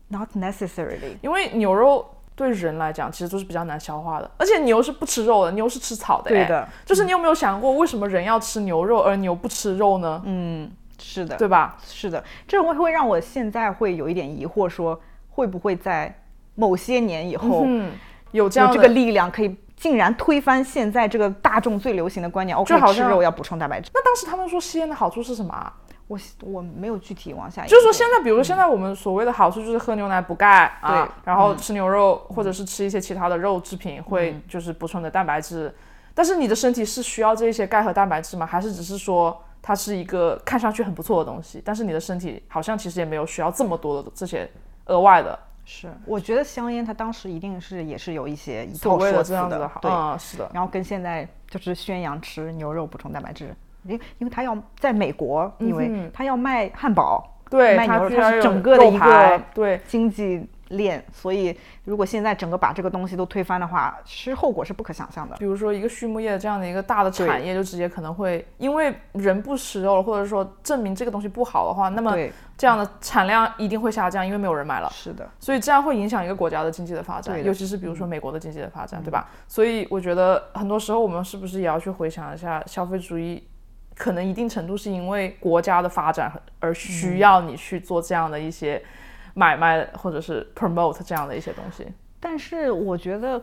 [0.08, 1.16] ，not necessarily。
[1.20, 2.04] 因为牛肉
[2.34, 6.30] 对人来讲其实都是比较难消化的，而且牛是不吃肉的，牛是吃草的。
[6.30, 10.20] 哎对的，就是你有没有想过，为什么人要吃牛肉，而牛不吃肉呢？
[10.24, 11.76] 嗯，是的，对吧？
[11.84, 15.00] 是的，这会会让我现在会有一点疑惑，说
[15.30, 16.12] 会不会在
[16.56, 17.92] 某些年以后，嗯，
[18.32, 23.90] 有这样这个力量可以竟然推翻现在这个大众最流行的观念，OK，就好像吃肉要补充蛋白质。
[23.92, 25.74] 那当时他们说吸烟的好处是什么啊？
[26.06, 35.74] 我我没有具体往下，就是说现在，比如说现在我们所谓的好处就是喝牛奶补钙啊对，然后吃牛肉或者是吃一些其他的肉制品，会就是补充你的蛋白质。
[36.14, 38.46] 但是你的身体是需要这些钙和蛋白质吗？
[38.46, 44.48] 还是只是说它是一个看上去很不错的东西，但是你的身体好像其实也没有需要这么多的这些
[44.86, 53.54] 额外的是，我觉得香烟它当时一定是也是有一些一套说辞的好，对，啊，是的，然后跟现在就是宣扬吃牛肉补充蛋白质，
[53.84, 59.80] 因因为它要在美国，因为它要卖汉堡，对，卖牛肉，它是整个的一个对。
[59.86, 65.36] 经济链，所以如果现在整个把这个东西都推翻的话，其实后果是不可想象的。
[65.36, 72.16] 比如说一个畜牧业这样的一个大的产业，就直接可能会因为人不吃肉了，或者说证明这个东西不好的话，那么，
[72.56, 74.90] 这样的产量一定会下降，因为没有人买了。
[74.92, 79.28] 是的，所以这样会影响一个国家的经济的发展，尤其是比如说美国的经济的发展，对吧？
[79.48, 83.46] 所以我觉得很多时候我们是不是也要去回想一下消费主义
[83.94, 88.82] 可能一定程度是因为国家的发展而需要你去做这样的一些
[89.34, 91.86] 买卖或者是 promote 这样的一些东西。
[92.20, 93.42] 但是我觉得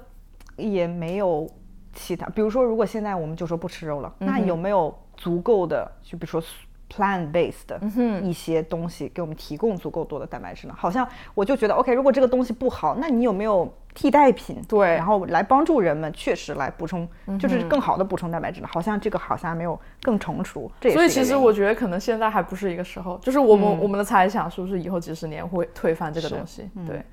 [0.56, 1.50] 也没有
[1.94, 6.42] 其他，比如说，如果现在我们就说不吃肉了，那有没有足够的，就比如说
[6.90, 7.80] plant based 的
[8.22, 10.74] 一些东西给我们提供足够多的蛋白质呢？
[10.78, 14.62] 好像我就觉得，OK，如果这个东西不好，那你有没有替代品？
[14.68, 17.08] 对然后来帮助人们确实来补充，
[17.40, 18.68] 就是更好的补充蛋白质呢？
[18.72, 26.70] 好像这个好像没有更成熟，这也所以其实我觉得可能现在还不是一个时候，就是我们、我们的猜想是不是以后几十年会推翻这个东西？
[26.88, 27.04] 对，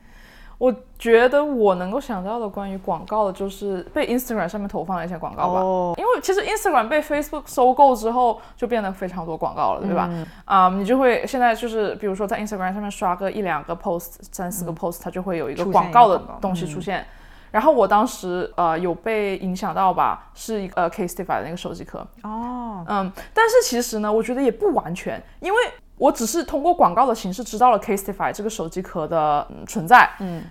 [0.58, 5.60] 我觉得我能够想到的关于广告的，就是被 Instagram 上面投放的一些广告吧。
[5.60, 5.94] 哦。
[5.98, 10.10] 因为其实 Instagram 被 Facebook 收购之后，就变得非常多广告了，对吧？
[10.46, 17.06] 啊、你就会现在就是比如说在 Instagram 上面刷个一两个 post、三四个 post，它就会有一个广告的东西出现。
[17.52, 25.58] 然后我当时呃有被影响到吧，是一个呃 Casetify 的那个手机壳，哦，嗯，但是其实呢，我觉得也不完全，因为
[25.98, 30.42] 我只是通过广告的形式知道了 Casetify 这个手机壳的、嗯存在，嗯，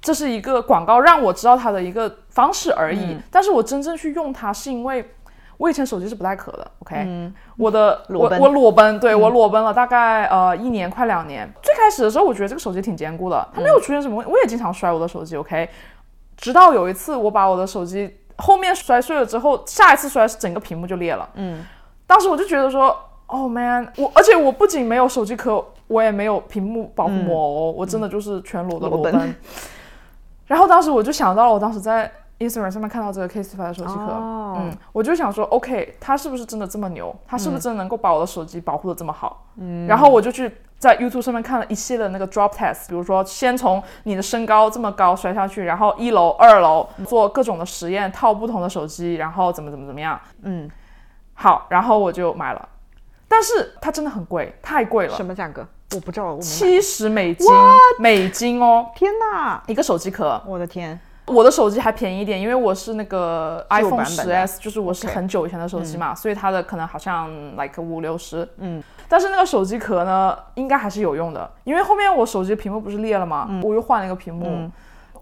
[0.00, 3.14] 这是一个广告让我知道它的一个方式而已。
[3.14, 3.22] 嗯。
[3.30, 5.14] 但是我真正去用它，是因为
[5.56, 11.52] 我以前手机是不带壳的，OK，、我的裸我我裸奔，对、我裸奔了大概呃一年快两年。
[11.62, 15.68] 最开始的时候，我觉得这个手机挺坚固的，它没有出现什么问题，我也经常摔我的手机，OK，
[16.36, 21.28] 直到有一次我把我的手机后面摔碎了之后，下一次摔整个屏幕就裂了。
[21.34, 21.64] 嗯，
[22.06, 22.96] 当时我就觉得说，
[23.28, 29.34] 哦 man，我而且我不仅没有手机壳，我也没有屏幕保护膜哦，我真的就是全裸的裸奔裸奔。
[30.46, 37.14] 然后当时我就想到了，我当时在 Instagram 上面看到这个 Casetify 的手机壳，哦嗯，我就想说，OK，它是不是真的这么牛？
[37.26, 39.46] 它是不是真的能够把我的手机保护的这么好？
[39.56, 50.18] 嗯，然后我就去在 YouTube 上面看了一系列的那个 drop test，比如说先从你的身高这么高摔下去，然后一楼、二楼做各种的实验，套不同的手机，然后怎么怎么怎么样。
[50.42, 50.70] 嗯，
[51.34, 52.68] 好，然后我就买了，
[53.28, 55.66] 但是它真的很贵，太贵了什，么价格？
[55.94, 56.38] 我不知道。
[56.38, 57.46] 七十美金，
[57.98, 59.62] 美金哦，天哪！
[59.66, 60.40] 一个手机壳。
[60.46, 73.48] 我的天，我的手机还便宜一点，因为我是那个 iPhone 十 S，就是我是很久以前的手机嘛，所以它的可能好像 like 五六十，嗯，但是那个手机壳呢，应该还是有用的，因为后面我手机屏幕不是裂了吗？
[73.62, 74.72] 我又换了一个屏幕，嗯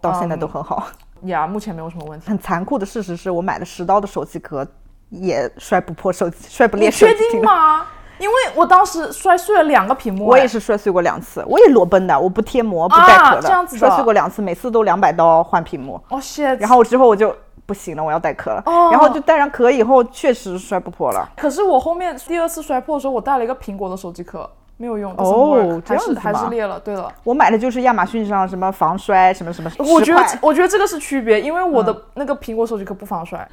[0.00, 0.88] 到现在都很好。
[1.22, 2.28] 呀，目前没有什么问题。
[2.28, 4.66] 很残酷的事实是我买了十刀的手机壳
[5.10, 7.42] 也摔不破手机，摔不裂手确机屏了。
[7.42, 7.86] 定吗？
[8.18, 16.00] 因为我当时摔碎了两个屏幕，我也哎是摔碎过两次，我也裸奔的，我不贴膜不带壳的，这样子的摔碎过两次，每次都两百刀换屏幕。
[16.08, 17.34] 哦 shit，然后之后我就
[17.66, 18.62] 不行了，我要带壳了。
[18.66, 21.28] 哦然后就带上壳以后，确实摔不破了。
[21.36, 25.12] 可是我后面第二次摔破的时候，我带了一个苹果的手机壳，没有用。
[25.16, 26.80] 哦这样子还是还是裂了。
[26.80, 33.46] 对了，我买的就是亚马逊上什么防摔什么什么，我觉得我觉得这个是区别，因为我的嗯那个苹果手机壳不防摔。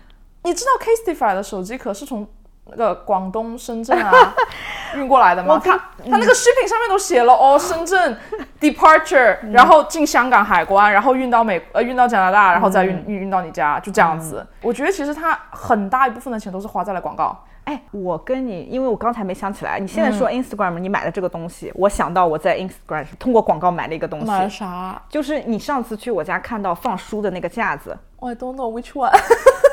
[0.44, 2.28] 你知道 Casetify 的手机壳是从
[2.66, 4.12] 那个广东深圳啊
[4.96, 5.56] 运过来的吗？
[5.56, 8.18] 我看它它那个 shipping 上面都写了哦，深圳
[8.62, 14.46] departure，然嗯后进香港海关，然后运到美呃运到加拿大，然后再嗯运运运到你家，就这样子。
[14.62, 17.44] 我觉得其实他很大一部分的钱都是花在了广告。
[17.66, 29.12] 哎，我跟你，因为我刚才没想起来，你现在说嗯 Instagram 你买的这个东西，我想到我在 Instagram 通过广告买了一个东西买啥就是你上次去我家看到放书的那个架子，？I don't know which one。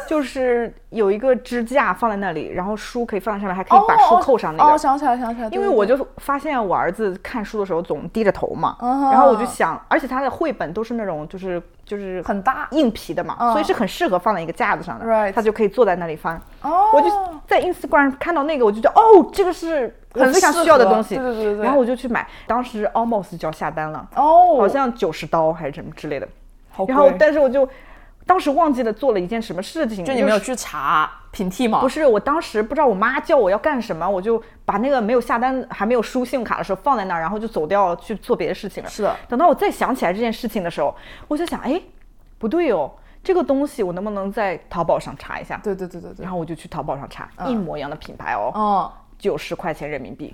[0.09, 4.73] 就是有一个支架放在那里，然后书可以放在上面，还可以把书扣上那个。
[4.73, 5.49] 哦，想起来，想起来。
[5.51, 13.51] 因为我就发现我儿子看书的时候总低着头嘛，然后我就想，而且他的绘本都是那种就是就是很大硬皮的嘛，嗯。
[13.53, 16.41] 所以是很适合放在一个架子上的 Right 他就可以坐在那里翻。
[16.63, 17.09] 哦，我就
[17.49, 21.65] 在 Instagram 看到那个，我就觉得哦，这个是很非常需要的东西，对对对对对。
[21.65, 26.29] 然后我就去买，当时 almost 就要下单了，哦，好像九十刀还是什么之类的。
[26.87, 27.69] 然后但是我就
[28.31, 31.81] 当时忘记了做了一件什么事情，就你没有去查平替吗？
[31.81, 38.89] 不是，我当时不知道我妈叫我要干什么，我就把那个没有下单、还没有输信用卡的时候放在那儿，然后就走掉去做别的事情了。
[38.89, 40.95] 是的等到我再想起来这件事情的时候，
[41.27, 41.83] 我就想，哎，
[42.39, 42.89] 不对哦，
[43.25, 45.61] 这个东西我能不能在淘宝上查一下？
[45.65, 46.31] 对对对对对然。
[46.31, 50.33] 后我就去淘宝上查，一模一样的品牌哦，哦，九十块钱人民币，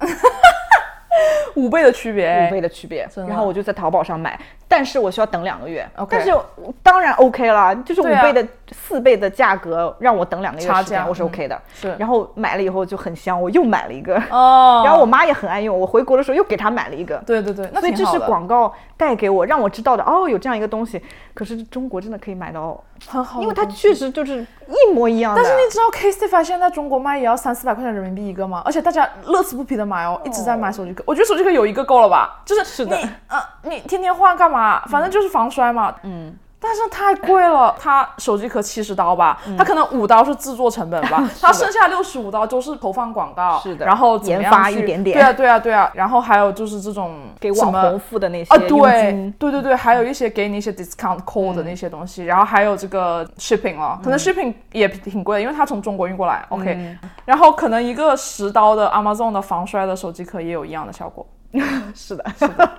[1.56, 3.08] 五倍的区别，五倍的区别。
[3.26, 4.38] 然后我就在淘宝上买，
[4.68, 5.88] 但是我需要等两个月。
[5.96, 6.34] OK 但是
[6.82, 11.60] 当然 OK 了，就是五倍的、四倍的价格让我等两个月差时间，我是 OK 的。
[11.74, 14.16] 是然后买了以后就很香，我又买了一个。
[14.30, 17.16] 哦， 然后我妈也很爱用，我回国的时候又给她买了一个。
[17.26, 21.00] 对对对，那所以这是广告带给我，让我知道的哦，有这样一个东西。
[21.34, 25.40] 可是中国真的可以买到，很好因为它确实就是一模一样的。
[25.40, 28.62] 但是你知道 Casetify 现在在中国卖也要三四百块钱人民币一个吗？
[28.64, 31.04] 而且大家乐此不疲的买哦，一直在买手机壳。
[31.06, 32.42] 我觉得手机壳有一个够了吧？
[32.44, 34.55] 就是是的你呃，你天天换干嘛？
[34.88, 35.94] 反正就是防摔嘛。
[36.02, 36.36] 嗯。
[36.58, 39.56] 但是太贵了，它手机壳七十刀吧，嗯。
[39.56, 43.84] 它可能五刀是制作成本吧， 它剩下六十五刀都是投放广告，是的。
[43.84, 45.14] 然后研发一点点。
[45.16, 56.44] 对啊对啊对啊，然后还有就是这种给网红付的那些对金，对对对，还有一些给你一些 discount code 的那些东西，然后还有这个 shipping 哦，可能 shipping 也挺贵的，因为它从中国运过来。
[56.48, 56.96] OK，、
[57.26, 61.24] 然后可能一个十刀的 Amazon 的防摔的手机壳也有一样的效果。
[61.94, 62.24] 是的。
[62.38, 62.70] 是的，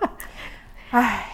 [0.91, 1.25] 唉，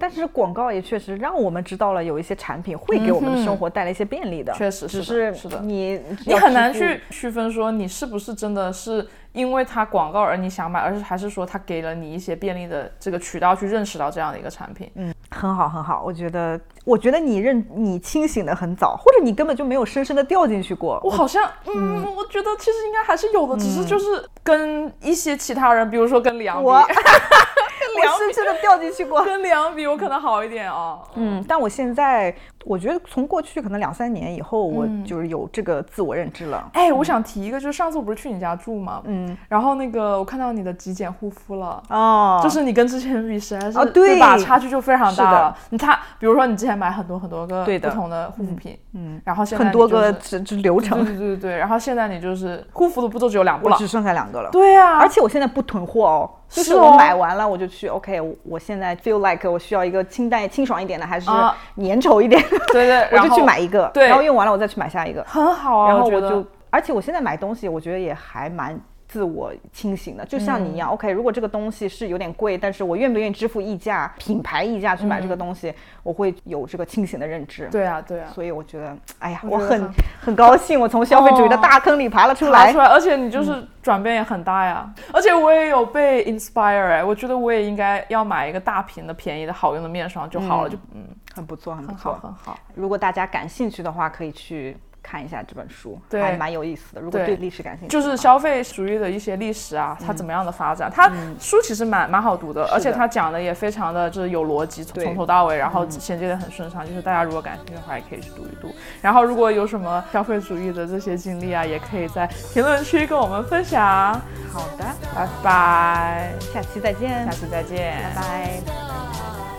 [0.00, 5.60] 但是广告也确实让我们知道了有一些产品会给我们的生活带来一些便利的，确实只是的是的。
[5.60, 14.90] 你你很难去区分说你是不是真的是因为它广告而你想买，而是还是说它给了你一些便利的这个渠道去认识到这样的一个产品。
[14.94, 21.00] 嗯很好很好，我觉得我觉得你认你清醒的很早，或者你根本就没有深深的掉进去过。
[21.04, 26.68] 我好像，嗯，我觉得其实应该还是有的，只是就是跟一些其他人，比如说跟梁比，
[27.96, 29.22] 我我深深的掉进去过。
[29.24, 31.02] 跟梁比，我可能好一点哦。
[31.14, 32.34] 嗯，但我现在
[32.64, 36.70] 我觉得从过去可能两三年以后，我嗯就是有这个自我认知了。
[36.72, 39.02] 哎，我想提一个，就是上次我不是去你家住吗？
[39.04, 41.82] 嗯，然后那个我看到你的极简护肤了。
[41.90, 44.38] 哦，就是你跟之前比，实在是、哦对吧？
[44.38, 45.56] 差距就非常大了。
[45.68, 53.90] 你看，比如说你之前买很多很多个不同的护肤品，嗯，然后现在很多个这这流程，对对对对，然后现在你就是护肤的步骤只有两步了我只。
[53.90, 54.48] 剩下两个了。
[54.52, 68.78] 对啊，而且我现在不囤货哦，就是我买完了我就去，OK，我我现在 feel like 我需要一个清淡清爽一点的，还是啊粘稠一点的， 对对，我就去买一个，对然后用完了我再去买下一个，很好啊，然后我就，而且我现在买东西，我觉得也还蛮。
[69.10, 77.68] 自我清醒的，就像你一样、o k 如果这个东西是有点贵，但是我愿不愿意支付溢价、品牌溢价去买这个东西，我会有这个清醒的认知。
[77.72, 82.66] 对啊对啊，所以我觉得，哎呀，我我很很很高兴，我从消费主义的哦大坑里爬了出来。
[82.66, 84.88] 爬出来，而且你就是转变也很大呀。
[85.12, 91.04] 而且我也有被 inspire 哎，我觉得我也应该要买一个大瓶的、便宜的、好用的面霜就好了，就嗯，
[91.34, 92.20] 很不错，很好错。
[92.22, 92.56] 很好。
[92.74, 94.76] 如果大家感兴趣的话，可以去
[95.10, 97.00] 看一下这本书，对还蛮有意思的。
[97.00, 100.88] 如果对对历史感兴趣，就是消费主义的一些历史啊，它怎么样的发展？
[100.94, 106.86] 它书其实蛮蛮好读的，而且它讲的也非常的就是有逻辑，从从头到尾，然后衔接的很顺畅。
[106.86, 108.72] 就是大家如果感兴趣的话，也可以去读一读。
[109.02, 114.12] 然后如果有什么消费主义的这些经历啊，也可以在评论区跟我们分享。
[114.52, 114.84] 好的，
[115.14, 119.49] 拜拜，下期再见，下期再见，拜拜。